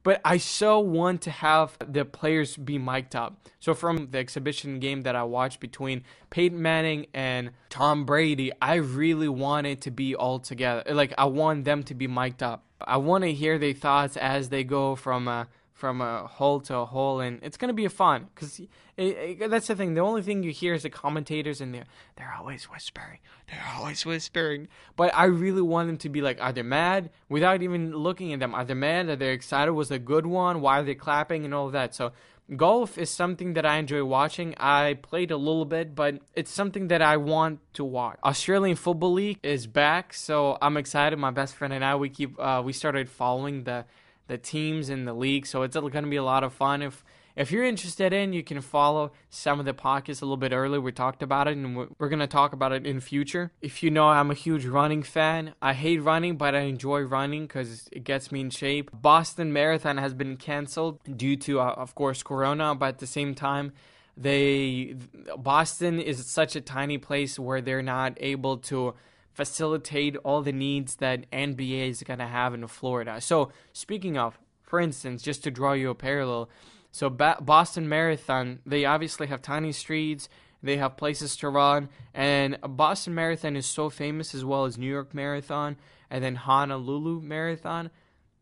But 0.09 0.23
I 0.25 0.39
so 0.39 0.81
want 0.81 1.21
to 1.21 1.31
have 1.31 1.77
the 1.87 2.03
players 2.03 2.57
be 2.57 2.79
mic'd 2.79 3.15
up. 3.15 3.47
So 3.61 3.75
from 3.75 4.11
the 4.11 4.17
exhibition 4.17 4.81
game 4.81 5.03
that 5.03 5.15
I 5.15 5.23
watched 5.25 5.61
between 5.61 6.03
Peyton 6.31 6.63
Manning 6.63 7.09
and 7.13 7.51
Tom 7.69 8.07
Brady, 8.07 8.51
I 8.63 8.77
really 8.77 9.29
wanted 9.29 9.73
it 9.73 9.81
to 9.83 9.91
be 9.91 10.15
all 10.15 10.39
together. 10.39 10.83
Like 10.95 11.13
I 11.19 11.27
want 11.27 11.67
them 11.67 11.83
to 11.83 11.95
be 11.95 12.07
mic'd 12.07 12.43
up. 12.43 12.65
I 12.81 12.97
want 12.97 13.25
to 13.25 13.35
hear 13.35 13.59
their 13.59 13.75
thoughts 13.75 14.17
as 14.17 14.49
they 14.49 14.65
go 14.65 14.97
from 14.97 15.29
a 15.29 15.47
from 15.79 16.01
a 16.01 16.27
hole 16.27 16.61
to 16.61 16.77
a 16.77 16.85
hole, 16.85 17.21
and 17.21 17.39
it's 17.43 17.57
gonna 17.57 17.73
be 17.73 17.85
a 17.85 17.91
fun 17.91 18.27
because 18.35 18.61
that's 18.97 19.69
the 19.69 19.77
thing. 19.77 19.95
The 19.95 20.01
only 20.01 20.23
thing 20.23 20.43
you 20.43 20.51
hear 20.51 20.75
is 20.75 20.83
the 20.83 20.91
commentators, 20.91 21.61
and 21.61 21.73
they're 21.73 21.85
they're 22.17 22.35
always 22.37 22.65
whispering. 22.65 23.21
They're 23.49 23.73
always 23.77 24.05
whispering. 24.05 24.67
But 24.97 25.15
I 25.15 25.27
really 25.27 25.63
want 25.63 25.87
them 25.89 25.97
to 25.99 26.09
be 26.09 26.21
like, 26.21 26.41
are 26.41 26.53
they 26.53 26.63
mad? 26.63 27.11
Without 27.29 27.63
even 27.63 27.97
looking 27.97 28.33
at 28.33 28.41
them, 28.41 28.57
are 28.57 28.65
they 28.65 28.75
mad? 28.75 29.09
Are 29.09 29.17
they 29.17 29.31
excited? 29.31 29.73
Was 29.73 29.93
a 29.93 30.01
good 30.01 30.27
one? 30.27 30.61
Why 30.61 30.81
are 30.81 30.83
they 30.83 30.97
clapping 30.97 31.45
and 31.45 31.55
all 31.55 31.71
that? 31.71 31.95
So 31.95 32.13
golf 32.57 32.99
is 32.99 33.09
something 33.09 33.55
that 33.55 33.65
I 33.65 33.77
enjoy 33.77 34.05
watching. 34.05 34.57
I 34.59 34.95
played 34.95 35.31
a 35.31 35.37
little 35.37 35.65
bit, 35.65 35.95
but 35.95 36.19
it's 36.35 36.51
something 36.51 36.89
that 36.89 37.03
I 37.03 37.19
want 37.19 37.61
to 37.75 37.85
watch. 37.85 38.19
Australian 38.25 38.75
Football 38.75 39.13
League 39.13 39.39
is 39.45 39.69
back, 39.69 40.13
so 40.13 40.59
I'm 40.61 40.77
excited. 40.77 41.21
My 41.21 41.31
best 41.31 41.55
friend 41.55 41.73
and 41.73 41.85
I 41.85 41.95
we 41.95 42.09
keep 42.09 42.39
uh, 42.41 42.63
we 42.65 42.73
started 42.73 43.09
following 43.09 43.63
the 43.63 43.85
the 44.29 44.39
teams 44.39 44.89
in 44.89 45.05
the 45.05 45.13
league. 45.13 45.47
So 45.47 45.63
it's 45.63 45.77
going 45.77 45.93
to 45.93 46.03
be 46.11 46.17
a 46.17 46.23
lot 46.23 46.45
of 46.45 46.53
fun. 46.53 46.81
If 46.83 47.05
if 47.39 47.53
you're 47.53 47.65
interested 47.65 48.13
in, 48.13 48.33
you 48.33 48.43
can 48.43 48.61
follow 48.61 49.13
some 49.31 49.61
of 49.61 49.65
the 49.65 49.73
podcasts 49.73 50.23
a 50.23 50.25
little 50.25 50.37
bit 50.37 50.53
early. 50.53 50.81
We 50.81 50.91
talked 50.91 51.23
about 51.23 51.47
it, 51.47 51.57
and 51.57 51.77
we're 51.77 52.09
going 52.09 52.19
to 52.19 52.27
talk 52.27 52.53
about 52.53 52.73
it 52.73 52.85
in 52.85 52.99
future. 52.99 53.53
If 53.63 53.81
you 53.81 53.93
know, 53.93 54.09
I'm 54.09 54.33
a 54.33 54.35
huge 54.35 54.67
running 54.67 55.05
fan. 55.05 55.55
I 55.63 55.73
hate 55.73 56.03
running, 56.03 56.37
but 56.37 56.57
I 56.57 56.63
enjoy 56.63 57.03
running 57.03 57.47
because 57.47 57.89
it 57.93 58.03
gets 58.03 58.33
me 58.33 58.41
in 58.41 58.51
shape. 58.51 58.91
Boston 58.93 59.53
Marathon 59.53 59.99
has 59.99 60.15
been 60.15 60.37
canceled 60.37 60.99
due 61.17 61.37
to, 61.37 61.61
uh, 61.61 61.75
of 61.77 61.95
course, 61.95 62.25
Corona, 62.25 62.75
but 62.75 62.87
at 62.87 62.99
the 62.99 63.07
same 63.07 63.37
time, 63.37 63.73
they 64.17 64.97
Boston 65.37 66.01
is 66.01 66.27
such 66.27 66.57
a 66.57 66.61
tiny 66.61 66.99
place 66.99 67.39
where 67.39 67.61
they're 67.61 67.83
not 67.83 68.15
able 68.17 68.57
to 68.57 68.95
facilitate 69.39 70.17
all 70.25 70.43
the 70.43 70.51
needs 70.51 70.97
that 70.97 71.31
NBA 71.31 71.91
is 71.91 72.03
going 72.03 72.19
to 72.19 72.27
have 72.27 72.55
in 72.55 72.67
Florida. 72.67 73.21
So, 73.21 73.53
speaking 73.73 74.19
of, 74.19 74.37
for 74.65 74.81
instance, 74.81 75.23
just 75.23 75.45
to 75.45 75.53
draw 75.53 75.75
you 75.75 75.91
a 75.91 75.95
parallel, 75.95 76.51
so 76.91 77.09
ba- 77.09 77.39
Boston 77.41 77.89
Marathon, 77.89 78.59
they 78.67 78.85
obviously 78.85 79.29
have 79.29 79.41
tiny 79.41 79.71
streets, 79.71 80.29
they 80.61 80.77
have 80.79 80.97
places 80.97 81.37
to 81.37 81.49
run, 81.51 81.89
and 82.13 82.59
Boston 82.63 83.15
Marathon 83.15 83.55
is 83.55 83.67
so 83.67 83.89
famous 83.89 84.35
as 84.35 84.45
well 84.45 84.65
as 84.65 84.77
New 84.77 84.91
York 84.91 85.15
Marathon 85.15 85.77
and 86.11 86.25
then 86.25 86.35
Honolulu 86.35 87.21
Marathon. 87.21 87.91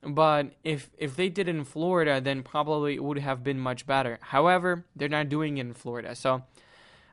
But 0.03 0.55
if 0.65 0.91
if 0.97 1.15
they 1.15 1.29
did 1.29 1.47
it 1.47 1.57
in 1.57 1.65
Florida, 1.65 2.23
then 2.23 2.43
probably 2.43 2.95
it 2.95 3.05
would 3.05 3.19
have 3.19 3.45
been 3.45 3.61
much 3.61 3.87
better. 3.87 4.19
However, 4.23 4.87
they're 4.97 5.11
not 5.11 5.29
doing 5.29 5.59
it 5.59 5.67
in 5.67 5.75
Florida, 5.75 6.15
so 6.15 6.45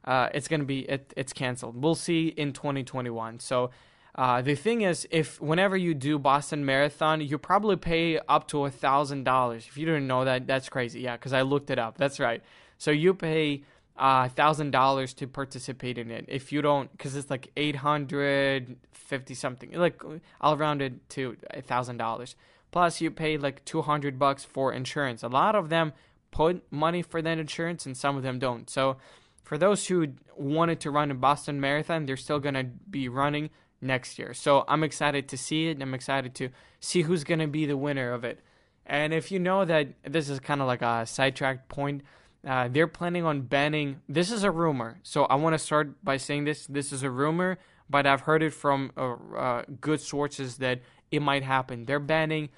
uh, 0.05 0.29
it's 0.33 0.47
gonna 0.47 0.63
be 0.65 0.79
it, 0.81 1.13
it's 1.15 1.33
canceled. 1.33 1.81
We'll 1.81 1.95
see 1.95 2.27
in 2.27 2.53
2021. 2.53 3.39
So 3.39 3.71
Uh, 4.15 4.43
the 4.43 4.53
thing 4.53 4.81
is, 4.81 5.07
if 5.09 5.41
whenever 5.41 5.75
you 5.75 5.95
do 5.95 6.19
Boston 6.19 6.63
Marathon, 6.65 7.19
you 7.19 7.39
probably 7.39 7.75
pay 7.75 8.19
up 8.27 8.47
to 8.49 8.65
a 8.65 8.69
thousand 8.69 9.23
dollars. 9.23 9.65
If 9.67 9.75
you 9.75 9.87
didn't 9.87 10.05
know 10.05 10.23
that, 10.23 10.45
that's 10.45 10.69
crazy. 10.69 11.01
Yeah, 11.01 11.15
because 11.17 11.33
I 11.33 11.41
looked 11.41 11.71
it 11.71 11.79
up. 11.79 11.97
That's 11.97 12.19
right. 12.19 12.43
So 12.77 12.91
you 12.91 13.15
pay 13.15 13.63
a 13.97 14.03
uh, 14.03 14.27
thousand 14.29 14.69
dollars 14.71 15.15
to 15.15 15.25
participate 15.27 15.97
in 15.97 16.11
it. 16.11 16.25
If 16.27 16.51
you 16.51 16.61
don't, 16.61 16.91
because 16.91 17.15
it's 17.15 17.31
like 17.31 17.49
eight 17.57 17.77
hundred 17.77 18.77
fifty 18.91 19.33
something. 19.33 19.71
Like 19.71 19.99
I'll 20.39 20.57
round 20.57 20.81
it 20.83 21.09
to 21.15 21.35
a 21.49 21.61
thousand 21.61 21.97
dollars. 21.97 22.35
Plus, 22.71 23.01
you 23.01 23.09
pay 23.09 23.37
like 23.37 23.65
two 23.65 23.81
hundred 23.81 24.19
bucks 24.19 24.43
for 24.43 24.71
insurance. 24.73 25.23
A 25.23 25.27
lot 25.27 25.55
of 25.55 25.69
them 25.69 25.91
put 26.29 26.61
money 26.71 27.01
for 27.01 27.19
that 27.23 27.39
insurance, 27.39 27.87
and 27.87 27.97
some 27.97 28.15
of 28.15 28.21
them 28.21 28.37
don't. 28.37 28.69
So, 28.69 28.97
for 29.43 29.57
those 29.57 29.87
who 29.87 30.07
wanted 30.35 30.79
to 30.81 30.91
run 30.91 31.11
a 31.11 31.15
Boston 31.15 31.59
Marathon, 31.59 32.05
they're 32.05 32.17
still 32.17 32.39
gonna 32.39 32.63
be 32.63 33.07
running 33.07 33.49
next 33.81 34.17
year. 34.17 34.33
So 34.33 34.63
I'm 34.67 34.83
excited 34.83 35.27
to 35.29 35.37
see 35.37 35.67
it. 35.67 35.81
I'm 35.81 35.93
excited 35.93 36.33
to 36.35 36.49
see 36.79 37.03
who's 37.03 37.23
gonna 37.23 37.47
be 37.47 37.65
the 37.65 37.77
winner 37.77 38.11
of 38.13 38.23
it. 38.23 38.39
And 38.85 39.13
if 39.13 39.31
you 39.31 39.39
know 39.39 39.65
that 39.65 39.89
this 40.03 40.29
is 40.29 40.39
kind 40.39 40.61
of 40.61 40.67
like 40.67 40.81
a 40.81 41.05
sidetracked 41.05 41.69
point, 41.69 42.01
uh, 42.45 42.67
they're 42.67 42.87
planning 42.87 43.23
on 43.23 43.41
banning. 43.41 44.01
This 44.09 44.31
is 44.31 44.43
a 44.43 44.51
rumor, 44.51 44.99
so 45.03 45.25
I 45.25 45.35
want 45.35 45.53
to 45.53 45.59
start 45.59 46.03
by 46.03 46.17
saying 46.17 46.43
this. 46.43 46.67
This 46.67 46.91
is 46.91 47.01
a 47.03 47.09
rumor, 47.09 47.57
but 47.89 48.05
I've 48.05 48.21
heard 48.21 48.43
it 48.43 48.53
from 48.53 48.91
uh, 48.97 49.15
uh, 49.35 49.63
good 49.79 50.01
sources 50.01 50.57
that 50.57 50.81
it 51.09 51.21
might 51.21 51.43
happen. 51.43 51.85
They're 51.85 51.99
banning 51.99 52.49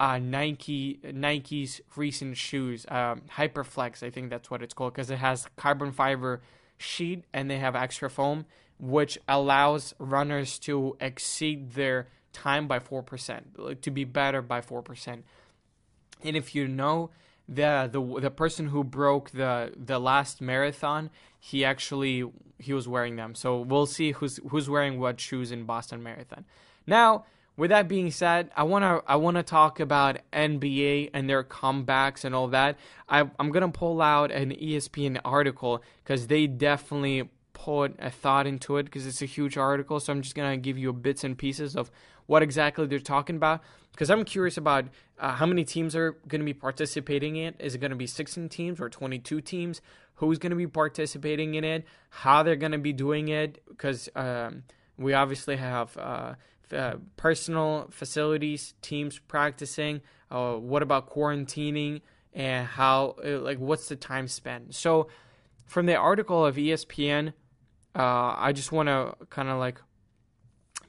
uh, 0.00 0.18
Nike 0.18 1.00
Nike's 1.12 1.80
recent 1.96 2.36
shoes, 2.36 2.86
um, 2.88 3.22
Hyperflex. 3.36 4.02
I 4.02 4.10
think 4.10 4.30
that's 4.30 4.50
what 4.50 4.62
it's 4.62 4.74
called 4.74 4.94
because 4.94 5.10
it 5.10 5.18
has 5.18 5.46
carbon 5.56 5.92
fiber 5.92 6.40
sheet 6.76 7.24
and 7.32 7.50
they 7.50 7.58
have 7.58 7.74
extra 7.74 8.08
foam, 8.08 8.46
which 8.78 9.18
allows 9.28 9.94
runners 9.98 10.58
to 10.60 10.96
exceed 11.00 11.72
their 11.72 12.08
time 12.32 12.68
by 12.68 12.78
four 12.78 13.02
percent, 13.02 13.58
like 13.58 13.80
to 13.82 13.90
be 13.90 14.04
better 14.04 14.42
by 14.42 14.60
four 14.60 14.82
percent. 14.82 15.24
And 16.22 16.36
if 16.36 16.54
you 16.54 16.68
know 16.68 17.10
the 17.48 17.88
the 17.90 18.20
the 18.20 18.30
person 18.30 18.68
who 18.68 18.84
broke 18.84 19.30
the 19.30 19.72
the 19.76 19.98
last 19.98 20.40
marathon, 20.40 21.10
he 21.40 21.64
actually 21.64 22.24
he 22.58 22.72
was 22.72 22.86
wearing 22.86 23.16
them. 23.16 23.34
So 23.34 23.60
we'll 23.60 23.86
see 23.86 24.12
who's 24.12 24.38
who's 24.48 24.68
wearing 24.68 25.00
what 25.00 25.20
shoes 25.20 25.50
in 25.50 25.64
Boston 25.64 26.02
Marathon. 26.02 26.44
Now, 26.86 27.24
with 27.58 27.70
that 27.70 27.88
being 27.88 28.12
said, 28.12 28.50
I 28.56 28.62
wanna 28.62 29.02
I 29.06 29.16
wanna 29.16 29.42
talk 29.42 29.80
about 29.80 30.18
NBA 30.32 31.10
and 31.12 31.28
their 31.28 31.42
comebacks 31.42 32.24
and 32.24 32.32
all 32.32 32.46
that. 32.48 32.78
I, 33.08 33.28
I'm 33.38 33.50
gonna 33.50 33.68
pull 33.68 34.00
out 34.00 34.30
an 34.30 34.52
ESPN 34.52 35.20
article 35.24 35.82
because 36.04 36.28
they 36.28 36.46
definitely 36.46 37.28
put 37.52 37.96
a 37.98 38.10
thought 38.10 38.46
into 38.46 38.76
it 38.76 38.84
because 38.84 39.08
it's 39.08 39.22
a 39.22 39.26
huge 39.26 39.58
article. 39.58 39.98
So 39.98 40.12
I'm 40.12 40.22
just 40.22 40.36
gonna 40.36 40.56
give 40.56 40.78
you 40.78 40.92
bits 40.92 41.24
and 41.24 41.36
pieces 41.36 41.74
of 41.74 41.90
what 42.26 42.44
exactly 42.44 42.86
they're 42.86 43.00
talking 43.00 43.34
about 43.34 43.60
because 43.90 44.08
I'm 44.08 44.24
curious 44.24 44.56
about 44.56 44.84
uh, 45.18 45.32
how 45.32 45.46
many 45.46 45.64
teams 45.64 45.96
are 45.96 46.12
to 46.42 46.46
be 46.46 46.54
participating 46.54 47.34
in 47.34 47.48
it. 47.48 47.56
Is 47.58 47.74
it 47.74 47.78
to 47.90 47.96
be 47.96 48.06
16 48.06 48.48
teams 48.50 48.80
or 48.80 48.88
22 48.88 49.40
teams? 49.40 49.80
Who's 50.16 50.38
to 50.50 50.56
be 50.56 50.68
participating 50.68 51.56
in 51.56 51.64
it? 51.64 51.84
How 52.10 52.44
they're 52.44 52.54
to 52.70 52.78
be 52.78 52.92
doing 52.92 53.26
it? 53.26 53.60
Because 53.68 54.08
um, 54.14 54.62
we 54.98 55.14
obviously 55.14 55.56
have 55.56 55.96
uh, 55.96 56.34
uh, 56.72 56.96
personal 57.16 57.88
facilities, 57.90 58.74
teams 58.82 59.18
practicing. 59.18 60.00
Uh, 60.30 60.54
what 60.54 60.82
about 60.82 61.08
quarantining 61.10 62.02
and 62.34 62.66
how? 62.66 63.16
Uh, 63.24 63.38
like, 63.38 63.58
what's 63.58 63.88
the 63.88 63.96
time 63.96 64.28
spent? 64.28 64.74
So, 64.74 65.08
from 65.66 65.86
the 65.86 65.96
article 65.96 66.44
of 66.44 66.56
ESPN, 66.56 67.32
uh, 67.94 68.34
I 68.36 68.52
just 68.52 68.72
want 68.72 68.88
to 68.88 69.14
kind 69.30 69.48
of 69.48 69.58
like 69.58 69.80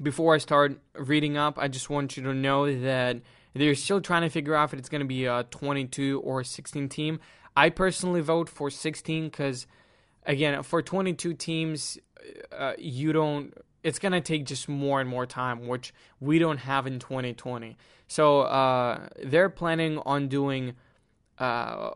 before 0.01 0.35
I 0.35 0.37
start 0.37 0.79
reading 0.95 1.37
up, 1.37 1.57
I 1.57 1.67
just 1.67 1.89
want 1.89 2.17
you 2.17 2.23
to 2.23 2.33
know 2.33 2.73
that 2.81 3.21
they're 3.53 3.75
still 3.75 4.01
trying 4.01 4.21
to 4.21 4.29
figure 4.29 4.55
out 4.55 4.73
if 4.73 4.79
it's 4.79 4.89
going 4.89 5.01
to 5.01 5.07
be 5.07 5.25
a 5.25 5.43
22 5.49 6.21
or 6.21 6.43
16 6.43 6.89
team. 6.89 7.19
I 7.55 7.69
personally 7.69 8.21
vote 8.21 8.47
for 8.47 8.69
16 8.69 9.25
because, 9.25 9.67
again, 10.25 10.61
for 10.63 10.81
22 10.81 11.33
teams, 11.33 11.97
uh, 12.57 12.73
you 12.77 13.11
don't. 13.11 13.53
It's 13.83 13.99
going 13.99 14.11
to 14.11 14.21
take 14.21 14.45
just 14.45 14.67
more 14.67 14.99
and 14.99 15.09
more 15.09 15.25
time, 15.25 15.67
which 15.67 15.93
we 16.19 16.39
don't 16.39 16.57
have 16.57 16.85
in 16.87 16.99
2020. 16.99 17.77
So 18.07 18.41
uh, 18.41 19.07
they're 19.23 19.49
planning 19.49 19.99
on 20.05 20.27
doing. 20.27 20.73
Uh, 21.37 21.91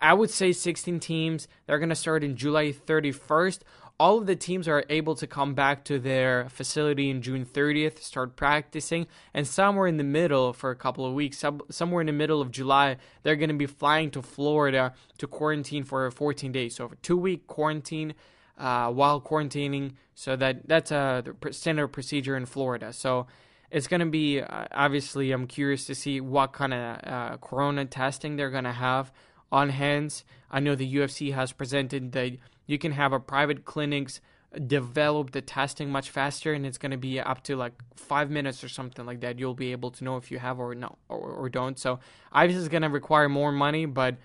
I 0.00 0.14
would 0.14 0.30
say 0.30 0.52
16 0.52 1.00
teams. 1.00 1.48
They're 1.66 1.78
going 1.78 1.90
to 1.90 1.94
start 1.94 2.24
in 2.24 2.36
July 2.36 2.72
31st 2.72 3.60
all 4.00 4.16
of 4.16 4.24
the 4.24 4.34
teams 4.34 4.66
are 4.66 4.82
able 4.88 5.14
to 5.14 5.26
come 5.26 5.52
back 5.52 5.84
to 5.84 5.98
their 5.98 6.48
facility 6.48 7.10
in 7.10 7.20
June 7.20 7.44
30th, 7.44 7.98
start 7.98 8.34
practicing, 8.34 9.06
and 9.34 9.46
somewhere 9.46 9.86
in 9.86 9.98
the 9.98 10.04
middle 10.04 10.54
for 10.54 10.70
a 10.70 10.74
couple 10.74 11.04
of 11.04 11.12
weeks, 11.12 11.44
somewhere 11.70 12.00
in 12.00 12.06
the 12.06 12.12
middle 12.12 12.40
of 12.40 12.50
July, 12.50 12.96
they're 13.22 13.36
going 13.36 13.50
to 13.50 13.54
be 13.54 13.66
flying 13.66 14.10
to 14.12 14.22
Florida 14.22 14.94
to 15.18 15.26
quarantine 15.26 15.84
for 15.84 16.10
14 16.10 16.50
days. 16.50 16.76
So, 16.76 16.86
a 16.86 16.96
two 17.02 17.18
week 17.18 17.46
quarantine 17.46 18.14
uh, 18.60 18.90
while 18.90 19.20
quarantining. 19.20 19.94
So 20.14 20.36
that 20.36 20.68
that's 20.68 20.92
a 20.92 21.24
standard 21.50 21.88
procedure 21.88 22.36
in 22.36 22.46
Florida. 22.46 22.92
So 22.92 23.26
it's 23.70 23.86
going 23.86 24.00
to 24.00 24.06
be 24.06 24.40
uh, 24.40 24.66
obviously. 24.70 25.32
I'm 25.32 25.46
curious 25.46 25.86
to 25.86 25.94
see 25.94 26.20
what 26.20 26.52
kind 26.52 26.74
of 26.74 27.00
uh, 27.04 27.36
corona 27.38 27.86
testing 27.86 28.36
they're 28.36 28.50
going 28.50 28.64
to 28.64 28.72
have 28.72 29.10
on 29.50 29.70
hands. 29.70 30.24
I 30.50 30.60
know 30.60 30.74
the 30.74 30.94
UFC 30.94 31.32
has 31.34 31.52
presented 31.52 32.12
that 32.12 32.36
you 32.66 32.78
can 32.78 32.92
have 32.92 33.12
a 33.12 33.18
private 33.18 33.64
clinics 33.64 34.20
develop 34.66 35.30
the 35.30 35.40
testing 35.40 35.90
much 35.90 36.10
faster 36.10 36.52
and 36.52 36.66
it's 36.66 36.78
going 36.78 36.90
to 36.90 36.96
be 36.96 37.20
up 37.20 37.42
to 37.44 37.54
like 37.54 37.72
five 37.94 38.30
minutes 38.30 38.64
or 38.64 38.68
something 38.68 39.06
like 39.06 39.20
that 39.20 39.38
you'll 39.38 39.54
be 39.54 39.70
able 39.70 39.92
to 39.92 40.02
know 40.02 40.16
if 40.16 40.32
you 40.32 40.40
have 40.40 40.58
or 40.58 40.74
no 40.74 40.96
or, 41.08 41.18
or 41.18 41.48
don't 41.48 41.78
so 41.78 42.00
obviously 42.32 42.58
it's 42.58 42.68
going 42.68 42.82
to 42.82 42.88
require 42.88 43.28
more 43.28 43.52
money 43.52 43.86
but 43.86 44.16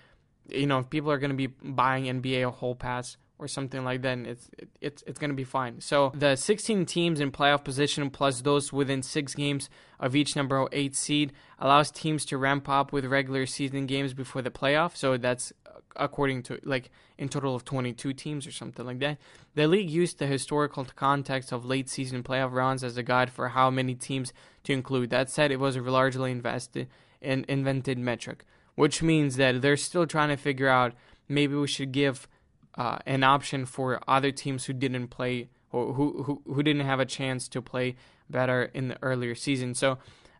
you 0.48 0.66
know 0.66 0.80
if 0.80 0.90
people 0.90 1.12
are 1.12 1.18
going 1.18 1.30
to 1.30 1.36
be 1.36 1.46
buying 1.46 2.06
nba 2.20 2.48
a 2.48 2.50
whole 2.50 2.74
pass 2.74 3.16
or 3.38 3.46
something 3.46 3.84
like 3.84 4.02
that 4.02 4.18
it's 4.18 4.48
it's 4.80 5.02
it's 5.06 5.18
going 5.18 5.30
to 5.30 5.36
be 5.36 5.44
fine 5.44 5.80
so 5.80 6.10
the 6.14 6.36
16 6.36 6.86
teams 6.86 7.20
in 7.20 7.30
playoff 7.30 7.64
position 7.64 8.08
plus 8.10 8.40
those 8.40 8.72
within 8.72 9.02
six 9.02 9.34
games 9.34 9.68
of 10.00 10.16
each 10.16 10.36
number 10.36 10.66
8 10.72 10.94
seed 10.94 11.32
allows 11.58 11.90
teams 11.90 12.24
to 12.24 12.38
ramp 12.38 12.68
up 12.68 12.92
with 12.92 13.04
regular 13.04 13.46
season 13.46 13.86
games 13.86 14.14
before 14.14 14.42
the 14.42 14.50
playoff 14.50 14.96
so 14.96 15.16
that's 15.16 15.52
according 15.98 16.42
to 16.44 16.58
like 16.64 16.90
in 17.18 17.28
total 17.28 17.54
of 17.54 17.64
22 17.64 18.12
teams 18.12 18.46
or 18.46 18.52
something 18.52 18.86
like 18.86 18.98
that. 19.00 19.18
The 19.54 19.66
league 19.66 19.90
used 19.90 20.18
the 20.18 20.26
historical 20.26 20.86
context 20.94 21.52
of 21.52 21.64
late 21.64 21.88
season 21.88 22.22
playoff 22.22 22.52
rounds 22.52 22.84
as 22.84 22.96
a 22.96 23.02
guide 23.02 23.30
for 23.30 23.48
how 23.48 23.70
many 23.70 23.94
teams 23.94 24.32
to 24.64 24.72
include. 24.72 25.10
That 25.10 25.30
said, 25.30 25.50
it 25.50 25.60
was 25.60 25.76
a 25.76 25.80
largely 25.80 26.30
invested 26.30 26.88
and 27.22 27.44
invented 27.46 27.98
metric, 27.98 28.44
which 28.74 29.02
means 29.02 29.36
that 29.36 29.62
they're 29.62 29.76
still 29.76 30.06
trying 30.06 30.28
to 30.28 30.36
figure 30.36 30.68
out 30.68 30.94
maybe 31.28 31.54
we 31.54 31.66
should 31.66 31.92
give 31.92 32.28
uh, 32.76 32.98
an 33.06 33.22
option 33.22 33.66
for 33.66 34.00
other 34.08 34.30
teams 34.30 34.64
who 34.66 34.72
didn't 34.72 35.08
play 35.08 35.48
or 35.72 35.92
who, 35.94 36.22
who 36.22 36.42
who 36.46 36.62
didn't 36.62 36.86
have 36.86 37.00
a 37.00 37.06
chance 37.06 37.48
to 37.48 37.62
play 37.62 37.96
better 38.30 38.70
in 38.74 38.88
the 38.88 38.98
earlier 39.02 39.34
season. 39.34 39.74
So. 39.74 39.98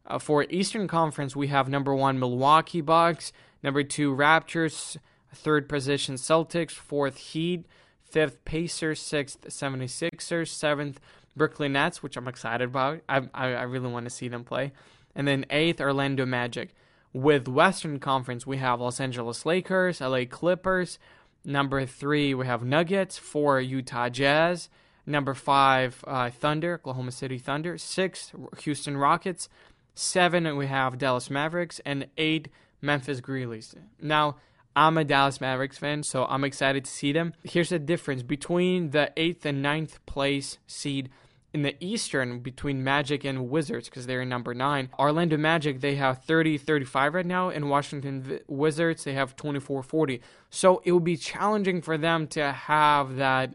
Uh, 0.08 0.20
for 0.20 0.46
Eastern 0.50 0.86
Conference, 0.86 1.34
we 1.34 1.48
have 1.48 1.68
number 1.68 1.92
one 1.92 2.20
Milwaukee 2.20 2.80
Bucks, 2.80 3.32
number 3.60 3.82
two 3.82 4.14
Raptors, 4.14 4.98
Third 5.36 5.68
position 5.68 6.16
Celtics. 6.16 6.72
Fourth 6.72 7.16
Heat. 7.16 7.66
Fifth 8.02 8.44
Pacers. 8.44 9.00
Sixth 9.00 9.42
76ers. 9.48 10.48
Seventh 10.48 11.00
Brooklyn 11.36 11.74
Nets, 11.74 12.02
which 12.02 12.16
I'm 12.16 12.28
excited 12.28 12.64
about. 12.64 13.00
I, 13.08 13.18
I, 13.34 13.52
I 13.52 13.62
really 13.62 13.90
want 13.90 14.06
to 14.06 14.10
see 14.10 14.28
them 14.28 14.44
play. 14.44 14.72
And 15.14 15.28
then 15.28 15.46
eighth 15.50 15.80
Orlando 15.80 16.26
Magic. 16.26 16.74
With 17.12 17.48
Western 17.48 17.98
Conference, 17.98 18.46
we 18.46 18.58
have 18.58 18.80
Los 18.80 19.00
Angeles 19.00 19.46
Lakers, 19.46 20.00
LA 20.00 20.24
Clippers. 20.28 20.98
Number 21.46 21.86
three, 21.86 22.34
we 22.34 22.44
have 22.46 22.64
Nuggets. 22.64 23.16
Four, 23.16 23.60
Utah 23.60 24.08
Jazz. 24.08 24.68
Number 25.06 25.32
five, 25.32 26.02
uh, 26.04 26.28
Thunder, 26.30 26.74
Oklahoma 26.74 27.12
City 27.12 27.38
Thunder. 27.38 27.78
Six, 27.78 28.32
Houston 28.62 28.96
Rockets. 28.96 29.48
Seven, 29.94 30.56
we 30.56 30.66
have 30.66 30.98
Dallas 30.98 31.30
Mavericks. 31.30 31.80
And 31.86 32.08
eight, 32.18 32.48
Memphis 32.82 33.20
Grizzlies. 33.20 33.76
Now, 34.02 34.38
I'm 34.74 34.98
a 34.98 35.04
Dallas 35.04 35.40
Mavericks 35.40 35.78
fan, 35.78 36.02
so 36.02 36.24
I'm 36.24 36.42
excited 36.42 36.84
to 36.84 36.90
see 36.90 37.12
them. 37.12 37.32
Here's 37.44 37.68
the 37.68 37.78
difference 37.78 38.24
between 38.24 38.90
the 38.90 39.12
eighth 39.16 39.46
and 39.46 39.62
ninth 39.62 40.04
place 40.04 40.58
seed 40.66 41.10
in 41.56 41.62
the 41.62 41.74
Eastern 41.80 42.40
between 42.40 42.84
Magic 42.84 43.24
and 43.24 43.48
Wizards 43.48 43.88
because 43.88 44.06
they're 44.06 44.20
in 44.20 44.28
number 44.28 44.52
nine. 44.52 44.90
Orlando 44.98 45.38
Magic, 45.38 45.80
they 45.80 45.94
have 45.94 46.22
30 46.22 46.58
35 46.58 47.14
right 47.14 47.24
now, 47.24 47.48
and 47.48 47.70
Washington 47.70 48.40
Wizards, 48.46 49.04
they 49.04 49.14
have 49.14 49.36
24 49.36 49.82
40. 49.82 50.20
So 50.50 50.82
it 50.84 50.92
would 50.92 51.02
be 51.02 51.16
challenging 51.16 51.80
for 51.80 51.96
them 51.96 52.26
to 52.28 52.52
have 52.52 53.16
that. 53.16 53.54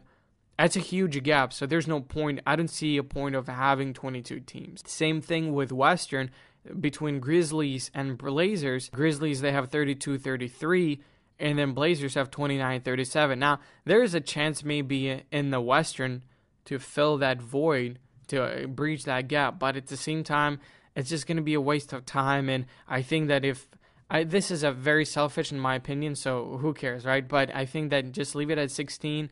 That's 0.58 0.74
a 0.74 0.80
huge 0.80 1.22
gap, 1.22 1.52
so 1.52 1.64
there's 1.64 1.86
no 1.86 2.00
point. 2.00 2.40
I 2.44 2.56
don't 2.56 2.66
see 2.66 2.96
a 2.96 3.04
point 3.04 3.36
of 3.36 3.46
having 3.46 3.94
22 3.94 4.40
teams. 4.40 4.82
Same 4.84 5.20
thing 5.20 5.52
with 5.52 5.70
Western 5.70 6.32
between 6.80 7.20
Grizzlies 7.20 7.92
and 7.94 8.18
Blazers. 8.18 8.88
Grizzlies, 8.88 9.42
they 9.42 9.52
have 9.52 9.70
32 9.70 10.18
33 10.18 11.00
and 11.38 11.58
then 11.58 11.72
Blazers 11.72 12.14
have 12.14 12.30
29-37. 12.30 13.38
Now, 13.38 13.58
there 13.84 14.02
is 14.02 14.14
a 14.14 14.20
chance 14.20 14.64
maybe 14.64 15.22
in 15.32 15.50
the 15.50 15.60
Western 15.60 16.22
to 16.66 16.78
fill 16.78 17.18
that 17.18 17.40
void 17.40 17.98
to 18.28 18.42
uh, 18.42 18.66
breach 18.66 19.04
that 19.04 19.28
gap. 19.28 19.58
But 19.58 19.76
at 19.76 19.86
the 19.86 19.96
same 19.96 20.24
time, 20.24 20.60
it's 20.94 21.08
just 21.08 21.26
going 21.26 21.36
to 21.36 21.42
be 21.42 21.54
a 21.54 21.60
waste 21.60 21.92
of 21.92 22.04
time. 22.04 22.48
And 22.48 22.66
I 22.88 23.02
think 23.02 23.28
that 23.28 23.44
if 23.44 23.68
I, 24.10 24.24
this 24.24 24.50
is 24.50 24.62
a 24.62 24.72
very 24.72 25.04
selfish 25.04 25.52
in 25.52 25.58
my 25.58 25.74
opinion, 25.74 26.14
so 26.14 26.58
who 26.60 26.74
cares, 26.74 27.04
right? 27.04 27.26
But 27.26 27.54
I 27.54 27.64
think 27.64 27.90
that 27.90 28.12
just 28.12 28.34
leave 28.34 28.50
it 28.50 28.58
at 28.58 28.70
16. 28.70 29.30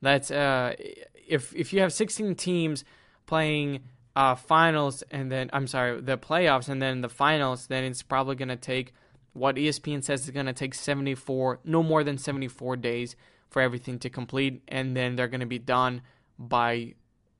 That's 0.00 0.30
uh, 0.30 0.74
if 1.28 1.54
if 1.54 1.72
you 1.72 1.80
have 1.80 1.92
16 1.92 2.34
teams 2.36 2.84
playing 3.26 3.80
uh, 4.16 4.34
finals 4.34 5.02
and 5.10 5.30
then 5.30 5.50
I'm 5.52 5.66
sorry, 5.66 6.00
the 6.00 6.16
playoffs 6.16 6.68
and 6.68 6.80
then 6.80 7.02
the 7.02 7.08
finals, 7.08 7.66
then 7.66 7.84
it's 7.84 8.02
probably 8.02 8.36
going 8.36 8.48
to 8.48 8.56
take 8.56 8.94
what 9.34 9.56
ESPN 9.56 10.02
says 10.02 10.24
is 10.24 10.30
going 10.30 10.46
to 10.46 10.52
take 10.52 10.74
74, 10.74 11.60
no 11.64 11.82
more 11.82 12.04
than 12.04 12.16
74 12.16 12.76
days 12.76 13.16
for 13.50 13.60
everything 13.60 13.98
to 13.98 14.08
complete, 14.08 14.62
and 14.68 14.96
then 14.96 15.16
they're 15.16 15.28
going 15.28 15.40
to 15.40 15.46
be 15.46 15.58
done 15.58 16.02
by 16.38 16.94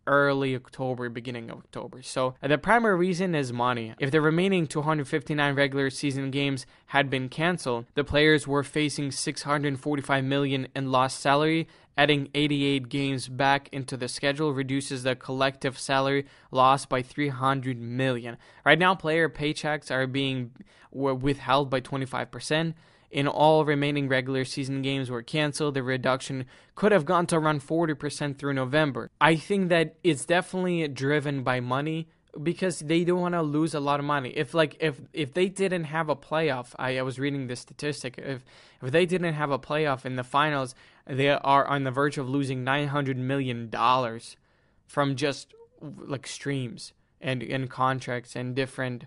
early 0.06 0.54
October, 0.54 1.08
beginning 1.08 1.50
of 1.50 1.58
October. 1.58 2.02
So 2.02 2.34
uh, 2.42 2.48
the 2.48 2.58
primary 2.58 2.96
reason 2.96 3.34
is 3.34 3.52
money. 3.52 3.94
If 3.98 4.10
the 4.10 4.20
remaining 4.20 4.66
259 4.66 5.54
regular 5.54 5.90
season 5.90 6.30
games 6.30 6.66
had 6.86 7.10
been 7.10 7.28
canceled, 7.28 7.86
the 7.94 8.04
players 8.04 8.46
were 8.46 8.62
facing 8.62 9.10
645 9.10 10.24
million 10.24 10.68
in 10.74 10.90
lost 10.90 11.20
salary. 11.20 11.68
Adding 11.96 12.28
88 12.34 12.88
games 12.88 13.28
back 13.28 13.68
into 13.70 13.96
the 13.96 14.08
schedule 14.08 14.52
reduces 14.52 15.04
the 15.04 15.14
collective 15.14 15.78
salary 15.78 16.26
loss 16.50 16.86
by 16.86 17.02
300 17.02 17.80
million. 17.80 18.36
Right 18.64 18.78
now, 18.78 18.96
player 18.96 19.28
paychecks 19.28 19.92
are 19.92 20.08
being 20.08 20.50
withheld 20.90 21.70
by 21.70 21.80
25% 21.80 22.74
in 23.14 23.28
all 23.28 23.64
remaining 23.64 24.08
regular 24.08 24.44
season 24.44 24.82
games 24.82 25.08
were 25.08 25.22
canceled, 25.22 25.74
the 25.74 25.84
reduction 25.84 26.46
could 26.74 26.90
have 26.90 27.04
gone 27.04 27.26
to 27.28 27.36
around 27.36 27.64
40% 27.64 28.36
through 28.36 28.54
November. 28.54 29.08
I 29.20 29.36
think 29.36 29.68
that 29.68 29.94
it's 30.02 30.24
definitely 30.24 30.88
driven 30.88 31.44
by 31.44 31.60
money 31.60 32.08
because 32.42 32.80
they 32.80 33.04
don't 33.04 33.20
want 33.20 33.34
to 33.36 33.42
lose 33.42 33.72
a 33.72 33.78
lot 33.78 34.00
of 34.00 34.04
money. 34.04 34.30
If 34.30 34.52
like 34.52 34.76
if 34.80 35.00
if 35.12 35.32
they 35.32 35.48
didn't 35.48 35.84
have 35.84 36.08
a 36.08 36.16
playoff, 36.16 36.74
I, 36.76 36.98
I 36.98 37.02
was 37.02 37.20
reading 37.20 37.46
the 37.46 37.54
statistic. 37.54 38.18
If 38.18 38.44
if 38.82 38.90
they 38.90 39.06
didn't 39.06 39.34
have 39.34 39.52
a 39.52 39.60
playoff 39.60 40.04
in 40.04 40.16
the 40.16 40.24
finals, 40.24 40.74
they 41.06 41.28
are 41.30 41.64
on 41.68 41.84
the 41.84 41.92
verge 41.92 42.18
of 42.18 42.28
losing 42.28 42.64
900 42.64 43.16
million 43.16 43.70
dollars 43.70 44.36
from 44.88 45.14
just 45.14 45.54
like 45.80 46.26
streams 46.26 46.92
and 47.20 47.44
and 47.44 47.70
contracts 47.70 48.34
and 48.34 48.56
different 48.56 49.04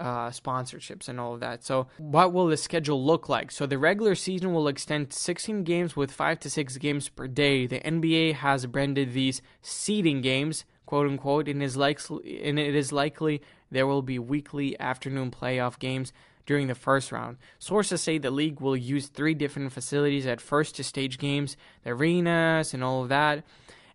uh, 0.00 0.30
sponsorships 0.30 1.08
and 1.08 1.20
all 1.20 1.34
of 1.34 1.40
that. 1.40 1.62
So, 1.62 1.86
what 1.98 2.32
will 2.32 2.46
the 2.46 2.56
schedule 2.56 3.04
look 3.04 3.28
like? 3.28 3.50
So, 3.50 3.66
the 3.66 3.78
regular 3.78 4.14
season 4.14 4.52
will 4.52 4.66
extend 4.66 5.12
16 5.12 5.62
games 5.62 5.94
with 5.94 6.10
5 6.10 6.40
to 6.40 6.50
6 6.50 6.76
games 6.78 7.08
per 7.08 7.28
day. 7.28 7.66
The 7.66 7.80
NBA 7.80 8.34
has 8.34 8.66
branded 8.66 9.12
these 9.12 9.42
seeding 9.60 10.22
games, 10.22 10.64
quote 10.86 11.06
unquote, 11.06 11.48
and, 11.48 11.62
is 11.62 11.76
likely, 11.76 12.42
and 12.42 12.58
it 12.58 12.74
is 12.74 12.92
likely 12.92 13.42
there 13.70 13.86
will 13.86 14.02
be 14.02 14.18
weekly 14.18 14.78
afternoon 14.80 15.30
playoff 15.30 15.78
games 15.78 16.12
during 16.46 16.66
the 16.66 16.74
first 16.74 17.12
round. 17.12 17.36
Sources 17.58 18.00
say 18.00 18.18
the 18.18 18.30
league 18.30 18.60
will 18.60 18.76
use 18.76 19.06
three 19.06 19.34
different 19.34 19.70
facilities 19.72 20.26
at 20.26 20.40
first 20.40 20.74
to 20.76 20.82
stage 20.82 21.18
games, 21.18 21.56
the 21.84 21.90
arenas, 21.90 22.74
and 22.74 22.82
all 22.82 23.02
of 23.02 23.10
that, 23.10 23.44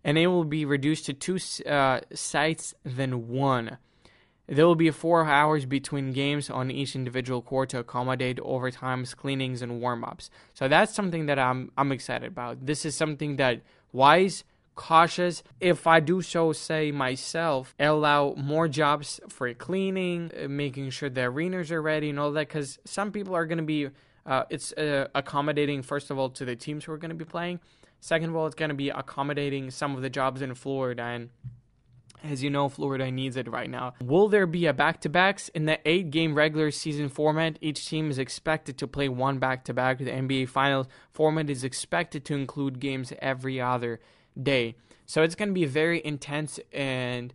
and 0.04 0.16
it 0.16 0.28
will 0.28 0.44
be 0.44 0.64
reduced 0.64 1.06
to 1.06 1.12
two 1.12 1.38
uh, 1.68 2.00
sites 2.14 2.74
than 2.84 3.28
one. 3.28 3.76
There 4.48 4.66
will 4.66 4.76
be 4.76 4.90
four 4.90 5.24
hours 5.24 5.66
between 5.66 6.12
games 6.12 6.48
on 6.50 6.70
each 6.70 6.94
individual 6.94 7.42
court 7.42 7.70
to 7.70 7.80
accommodate 7.80 8.38
overtimes, 8.38 9.16
cleanings, 9.16 9.60
and 9.60 9.80
warm 9.80 10.04
ups. 10.04 10.30
So 10.54 10.68
that's 10.68 10.94
something 10.94 11.26
that 11.26 11.38
I'm 11.38 11.72
I'm 11.76 11.90
excited 11.90 12.28
about. 12.28 12.64
This 12.64 12.84
is 12.84 12.94
something 12.94 13.36
that 13.36 13.62
wise, 13.92 14.44
cautious. 14.76 15.42
If 15.60 15.86
I 15.88 15.98
do 15.98 16.22
so, 16.22 16.52
say 16.52 16.92
myself, 16.92 17.74
allow 17.80 18.34
more 18.36 18.68
jobs 18.68 19.20
for 19.28 19.52
cleaning, 19.54 20.30
uh, 20.40 20.46
making 20.48 20.90
sure 20.90 21.10
the 21.10 21.22
arenas 21.22 21.72
are 21.72 21.82
ready, 21.82 22.10
and 22.10 22.20
all 22.20 22.30
that. 22.32 22.46
Because 22.46 22.78
some 22.84 23.10
people 23.10 23.34
are 23.34 23.46
going 23.46 23.58
to 23.58 23.64
be, 23.64 23.88
uh, 24.24 24.44
it's 24.48 24.72
uh, 24.74 25.08
accommodating 25.14 25.82
first 25.82 26.10
of 26.10 26.18
all 26.18 26.30
to 26.30 26.44
the 26.44 26.54
teams 26.54 26.84
who 26.84 26.92
are 26.92 26.98
going 26.98 27.10
to 27.10 27.16
be 27.16 27.24
playing. 27.24 27.58
Second 27.98 28.30
of 28.30 28.36
all, 28.36 28.46
it's 28.46 28.54
going 28.54 28.68
to 28.68 28.74
be 28.76 28.90
accommodating 28.90 29.72
some 29.72 29.96
of 29.96 30.02
the 30.02 30.10
jobs 30.10 30.40
in 30.40 30.54
Florida 30.54 31.02
and 31.02 31.30
as 32.24 32.42
you 32.42 32.50
know, 32.50 32.68
Florida 32.68 33.10
needs 33.10 33.36
it 33.36 33.48
right 33.48 33.70
now. 33.70 33.94
Will 34.02 34.28
there 34.28 34.46
be 34.46 34.66
a 34.66 34.72
back 34.72 35.00
to 35.02 35.08
backs? 35.08 35.48
In 35.50 35.66
the 35.66 35.78
eight 35.88 36.10
game 36.10 36.34
regular 36.34 36.70
season 36.70 37.08
format, 37.08 37.58
each 37.60 37.88
team 37.88 38.10
is 38.10 38.18
expected 38.18 38.78
to 38.78 38.86
play 38.86 39.08
one 39.08 39.38
back 39.38 39.64
to 39.64 39.74
back. 39.74 39.98
The 39.98 40.06
NBA 40.06 40.48
Finals 40.48 40.86
format 41.12 41.50
is 41.50 41.64
expected 41.64 42.24
to 42.26 42.34
include 42.34 42.80
games 42.80 43.12
every 43.20 43.60
other 43.60 44.00
day. 44.40 44.76
So 45.06 45.22
it's 45.22 45.34
going 45.34 45.50
to 45.50 45.54
be 45.54 45.64
very 45.64 46.04
intense 46.04 46.58
and 46.72 47.32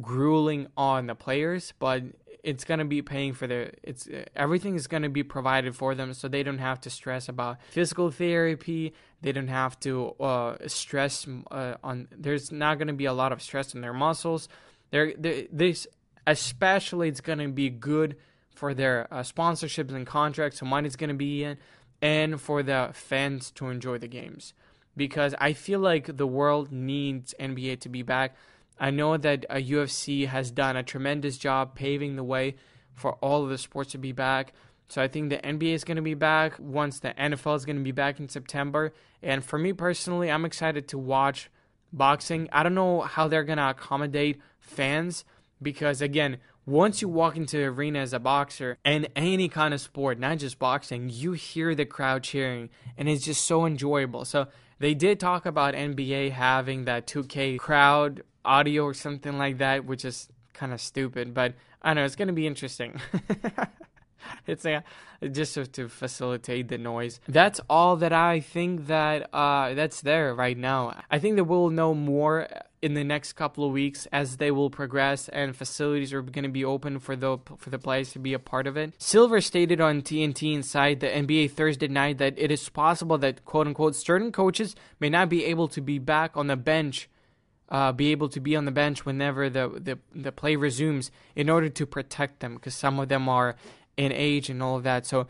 grueling 0.00 0.66
on 0.76 1.06
the 1.06 1.14
players, 1.14 1.72
but 1.78 2.02
it's 2.44 2.64
going 2.64 2.78
to 2.78 2.84
be 2.84 3.00
paying 3.00 3.32
for 3.32 3.46
their 3.46 3.72
it's 3.82 4.06
everything 4.36 4.74
is 4.74 4.86
going 4.86 5.02
to 5.02 5.08
be 5.08 5.22
provided 5.22 5.74
for 5.74 5.94
them 5.94 6.12
so 6.12 6.28
they 6.28 6.42
don't 6.42 6.58
have 6.58 6.80
to 6.82 6.90
stress 6.90 7.28
about 7.28 7.56
physical 7.70 8.10
therapy. 8.10 8.92
They 9.22 9.32
don't 9.32 9.48
have 9.48 9.80
to 9.80 10.10
uh, 10.20 10.56
stress 10.66 11.26
uh, 11.50 11.74
on 11.82 12.08
there's 12.16 12.52
not 12.52 12.78
going 12.78 12.88
to 12.88 12.94
be 12.94 13.06
a 13.06 13.14
lot 13.14 13.32
of 13.32 13.40
stress 13.40 13.74
on 13.74 13.80
their 13.80 13.94
muscles. 13.94 14.48
There 14.90 15.14
this 15.18 15.86
especially 16.26 17.08
it's 17.08 17.22
going 17.22 17.38
to 17.38 17.48
be 17.48 17.70
good 17.70 18.16
for 18.54 18.74
their 18.74 19.12
uh, 19.12 19.20
sponsorships 19.20 19.92
and 19.92 20.06
contracts 20.06 20.58
so 20.60 20.66
money's 20.66 20.96
going 20.96 21.08
to 21.08 21.14
be 21.14 21.42
in 21.42 21.56
and 22.00 22.40
for 22.40 22.62
the 22.62 22.90
fans 22.92 23.50
to 23.52 23.68
enjoy 23.68 23.98
the 23.98 24.08
games. 24.08 24.52
Because 24.96 25.34
i 25.40 25.52
feel 25.54 25.80
like 25.80 26.16
the 26.16 26.26
world 26.26 26.70
needs 26.70 27.34
nba 27.40 27.80
to 27.80 27.88
be 27.88 28.02
back 28.02 28.36
I 28.78 28.90
know 28.90 29.16
that 29.16 29.46
a 29.48 29.62
UFC 29.62 30.26
has 30.26 30.50
done 30.50 30.76
a 30.76 30.82
tremendous 30.82 31.38
job 31.38 31.74
paving 31.74 32.16
the 32.16 32.24
way 32.24 32.56
for 32.94 33.14
all 33.14 33.44
of 33.44 33.50
the 33.50 33.58
sports 33.58 33.92
to 33.92 33.98
be 33.98 34.12
back. 34.12 34.52
So 34.88 35.02
I 35.02 35.08
think 35.08 35.30
the 35.30 35.38
NBA 35.38 35.74
is 35.74 35.84
going 35.84 35.96
to 35.96 36.02
be 36.02 36.14
back 36.14 36.54
once 36.58 37.00
the 37.00 37.14
NFL 37.14 37.56
is 37.56 37.64
going 37.64 37.78
to 37.78 37.82
be 37.82 37.92
back 37.92 38.20
in 38.20 38.28
September. 38.28 38.92
And 39.22 39.44
for 39.44 39.58
me 39.58 39.72
personally, 39.72 40.30
I'm 40.30 40.44
excited 40.44 40.88
to 40.88 40.98
watch 40.98 41.50
boxing. 41.92 42.48
I 42.52 42.62
don't 42.62 42.74
know 42.74 43.00
how 43.00 43.28
they're 43.28 43.44
going 43.44 43.58
to 43.58 43.70
accommodate 43.70 44.40
fans 44.60 45.24
because 45.62 46.02
again, 46.02 46.38
once 46.66 47.02
you 47.02 47.08
walk 47.08 47.36
into 47.36 47.58
the 47.58 47.64
arena 47.64 47.98
as 47.98 48.12
a 48.12 48.18
boxer 48.18 48.78
and 48.84 49.08
any 49.14 49.48
kind 49.48 49.74
of 49.74 49.80
sport, 49.80 50.18
not 50.18 50.38
just 50.38 50.58
boxing, 50.58 51.10
you 51.10 51.32
hear 51.32 51.74
the 51.74 51.84
crowd 51.84 52.22
cheering 52.22 52.70
and 52.96 53.08
it's 53.08 53.24
just 53.24 53.44
so 53.44 53.66
enjoyable. 53.66 54.24
So 54.24 54.48
they 54.78 54.94
did 54.94 55.20
talk 55.20 55.46
about 55.46 55.74
NBA 55.74 56.32
having 56.32 56.84
that 56.84 57.06
2K 57.06 57.58
crowd 57.58 58.22
audio 58.44 58.84
or 58.84 58.94
something 58.94 59.38
like 59.38 59.58
that, 59.58 59.84
which 59.84 60.04
is 60.04 60.28
kind 60.52 60.72
of 60.72 60.80
stupid, 60.80 61.34
but 61.34 61.54
I 61.82 61.94
know, 61.94 62.04
it's 62.04 62.16
going 62.16 62.28
to 62.28 62.34
be 62.34 62.46
interesting. 62.46 63.00
it's 64.46 64.64
uh, 64.64 64.80
just 65.30 65.54
to, 65.54 65.66
to, 65.66 65.88
facilitate 65.88 66.68
the 66.68 66.78
noise. 66.78 67.20
That's 67.28 67.60
all 67.68 67.96
that 67.96 68.12
I 68.12 68.40
think 68.40 68.86
that 68.86 69.32
uh, 69.34 69.74
that's 69.74 70.00
there 70.00 70.34
right 70.34 70.56
now. 70.56 71.02
I 71.10 71.18
think 71.18 71.36
that 71.36 71.44
we'll 71.44 71.70
know 71.70 71.94
more 71.94 72.48
in 72.82 72.92
the 72.92 73.04
next 73.04 73.32
couple 73.32 73.64
of 73.64 73.72
weeks 73.72 74.06
as 74.12 74.36
they 74.36 74.50
will 74.50 74.68
progress 74.68 75.30
and 75.30 75.56
facilities 75.56 76.12
are 76.12 76.20
going 76.20 76.42
to 76.42 76.50
be 76.50 76.64
open 76.64 76.98
for 76.98 77.16
the 77.16 77.38
for 77.56 77.70
the 77.70 77.78
players 77.78 78.12
to 78.12 78.18
be 78.18 78.34
a 78.34 78.38
part 78.38 78.66
of 78.66 78.76
it. 78.76 78.92
Silver 78.98 79.40
stated 79.40 79.80
on 79.80 80.02
TNT 80.02 80.52
inside 80.52 81.00
the 81.00 81.06
NBA 81.06 81.52
Thursday 81.52 81.88
night 81.88 82.18
that 82.18 82.34
it 82.36 82.50
is 82.50 82.68
possible 82.68 83.16
that 83.18 83.44
quote 83.46 83.66
unquote 83.66 83.94
certain 83.94 84.30
coaches 84.32 84.76
may 85.00 85.08
not 85.08 85.30
be 85.30 85.46
able 85.46 85.66
to 85.68 85.80
be 85.80 85.98
back 85.98 86.36
on 86.36 86.46
the 86.48 86.56
bench 86.56 87.08
uh, 87.68 87.92
be 87.92 88.12
able 88.12 88.28
to 88.28 88.40
be 88.40 88.54
on 88.54 88.66
the 88.66 88.70
bench 88.70 89.04
whenever 89.04 89.48
the, 89.48 89.68
the, 89.68 89.98
the 90.14 90.32
play 90.32 90.56
resumes 90.56 91.10
in 91.34 91.48
order 91.48 91.68
to 91.68 91.86
protect 91.86 92.40
them 92.40 92.54
because 92.54 92.74
some 92.74 92.98
of 92.98 93.08
them 93.08 93.28
are 93.28 93.56
in 93.96 94.12
age 94.12 94.48
and 94.50 94.62
all 94.62 94.76
of 94.76 94.82
that. 94.84 95.06
So 95.06 95.20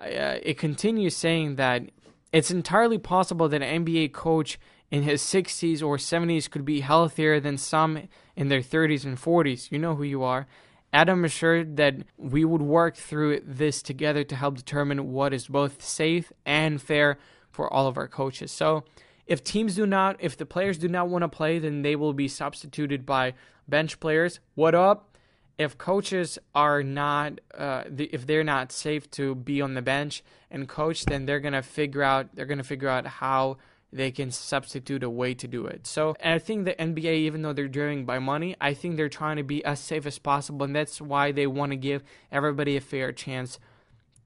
uh, 0.00 0.38
it 0.42 0.58
continues 0.58 1.16
saying 1.16 1.56
that 1.56 1.90
it's 2.32 2.50
entirely 2.50 2.98
possible 2.98 3.48
that 3.48 3.62
an 3.62 3.84
NBA 3.84 4.12
coach 4.12 4.58
in 4.90 5.02
his 5.02 5.22
60s 5.22 5.82
or 5.82 5.96
70s 5.96 6.50
could 6.50 6.64
be 6.64 6.80
healthier 6.80 7.40
than 7.40 7.58
some 7.58 8.08
in 8.36 8.48
their 8.48 8.60
30s 8.60 9.04
and 9.04 9.18
40s. 9.18 9.70
You 9.70 9.78
know 9.78 9.94
who 9.94 10.04
you 10.04 10.22
are. 10.22 10.46
Adam 10.92 11.24
assured 11.24 11.76
that 11.76 11.96
we 12.16 12.44
would 12.44 12.62
work 12.62 12.96
through 12.96 13.40
this 13.44 13.82
together 13.82 14.24
to 14.24 14.36
help 14.36 14.56
determine 14.56 15.12
what 15.12 15.34
is 15.34 15.48
both 15.48 15.82
safe 15.82 16.32
and 16.44 16.80
fair 16.80 17.18
for 17.50 17.72
all 17.72 17.86
of 17.86 17.96
our 17.96 18.08
coaches. 18.08 18.52
So, 18.52 18.84
if 19.26 19.42
teams 19.42 19.74
do 19.74 19.86
not, 19.86 20.16
if 20.20 20.36
the 20.36 20.46
players 20.46 20.78
do 20.78 20.88
not 20.88 21.08
want 21.08 21.22
to 21.22 21.28
play, 21.28 21.58
then 21.58 21.82
they 21.82 21.96
will 21.96 22.12
be 22.12 22.28
substituted 22.28 23.04
by 23.04 23.34
bench 23.66 23.98
players. 23.98 24.38
What 24.54 24.74
up? 24.74 25.15
If 25.58 25.78
coaches 25.78 26.38
are 26.54 26.82
not, 26.82 27.40
uh, 27.56 27.84
if 27.96 28.26
they're 28.26 28.44
not 28.44 28.72
safe 28.72 29.10
to 29.12 29.34
be 29.34 29.62
on 29.62 29.74
the 29.74 29.82
bench 29.82 30.22
and 30.50 30.68
coach, 30.68 31.06
then 31.06 31.26
they're 31.26 31.40
gonna 31.40 31.62
figure 31.62 32.02
out, 32.02 32.34
they're 32.34 32.46
gonna 32.46 32.62
figure 32.62 32.88
out 32.88 33.06
how 33.06 33.56
they 33.92 34.10
can 34.10 34.30
substitute 34.30 35.02
a 35.02 35.08
way 35.08 35.32
to 35.32 35.48
do 35.48 35.66
it. 35.66 35.86
So, 35.86 36.14
I 36.22 36.38
think 36.38 36.66
the 36.66 36.74
NBA, 36.80 37.14
even 37.14 37.42
though 37.42 37.52
they're 37.52 37.68
driven 37.68 38.04
by 38.04 38.18
money, 38.18 38.54
I 38.60 38.74
think 38.74 38.96
they're 38.96 39.08
trying 39.08 39.36
to 39.36 39.42
be 39.42 39.64
as 39.64 39.80
safe 39.80 40.04
as 40.04 40.18
possible, 40.18 40.64
and 40.64 40.76
that's 40.76 41.00
why 41.00 41.32
they 41.32 41.46
want 41.46 41.72
to 41.72 41.76
give 41.76 42.02
everybody 42.30 42.76
a 42.76 42.80
fair 42.80 43.12
chance 43.12 43.58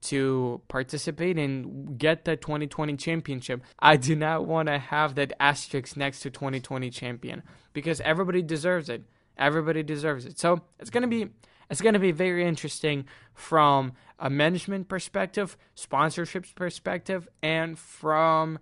to 0.01 0.61
participate 0.67 1.37
and 1.37 1.97
get 1.97 2.25
the 2.25 2.35
2020 2.35 2.97
championship. 2.97 3.61
I 3.79 3.97
do 3.97 4.15
not 4.15 4.45
want 4.45 4.67
to 4.67 4.79
have 4.79 5.15
that 5.15 5.33
asterisk 5.39 5.95
next 5.95 6.21
to 6.21 6.29
2020 6.29 6.89
champion 6.89 7.43
because 7.73 8.01
everybody 8.01 8.41
deserves 8.41 8.89
it. 8.89 9.03
Everybody 9.41 9.83
deserves 9.83 10.25
it. 10.25 10.39
So 10.39 10.61
it's 10.79 10.89
gonna 10.89 11.07
be 11.07 11.29
it's 11.69 11.81
gonna 11.81 11.99
be 11.99 12.11
very 12.11 12.45
interesting 12.45 13.05
from 13.33 13.93
a 14.19 14.29
management 14.29 14.87
perspective, 14.87 15.57
sponsorships 15.75 16.53
perspective, 16.53 17.27
and 17.41 17.77
from 17.77 18.59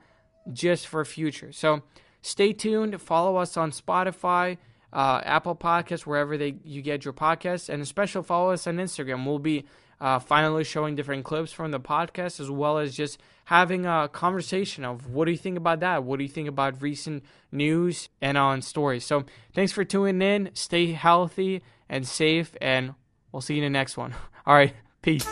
just 0.51 0.87
for 0.87 1.03
future. 1.03 1.51
So 1.51 1.83
stay 2.21 2.53
tuned. 2.53 2.99
Follow 3.01 3.35
us 3.35 3.57
on 3.57 3.71
Spotify, 3.71 4.57
uh, 4.93 5.21
Apple 5.25 5.55
Podcasts, 5.55 6.05
wherever 6.05 6.37
they 6.37 6.55
you 6.63 6.81
get 6.81 7.03
your 7.03 7.13
podcasts, 7.13 7.67
and 7.67 7.81
especially 7.81 8.23
follow 8.23 8.51
us 8.51 8.65
on 8.65 8.77
Instagram. 8.77 9.25
We'll 9.25 9.39
be 9.39 9.65
uh, 10.01 10.19
finally 10.19 10.63
showing 10.63 10.95
different 10.95 11.25
clips 11.25 11.51
from 11.51 11.71
the 11.71 11.79
podcast 11.79 12.39
as 12.39 12.49
well 12.49 12.77
as 12.77 12.95
just 12.95 13.19
having 13.45 13.85
a 13.85 14.09
conversation 14.11 14.85
of 14.85 15.07
what 15.07 15.25
do 15.25 15.31
you 15.31 15.37
think 15.37 15.57
about 15.57 15.79
that? 15.79 16.03
What 16.03 16.17
do 16.17 16.23
you 16.23 16.29
think 16.29 16.47
about 16.47 16.81
recent 16.81 17.23
news 17.51 18.09
and 18.21 18.37
on 18.37 18.61
stories? 18.61 19.05
So 19.05 19.25
thanks 19.53 19.71
for 19.71 19.83
tuning 19.83 20.21
in. 20.21 20.51
Stay 20.53 20.91
healthy 20.93 21.61
and 21.89 22.07
safe, 22.07 22.55
and 22.61 22.93
we'll 23.31 23.41
see 23.41 23.55
you 23.55 23.63
in 23.63 23.73
the 23.73 23.77
next 23.77 23.97
one. 23.97 24.13
All 24.45 24.53
right, 24.53 24.73
peace. 25.01 25.27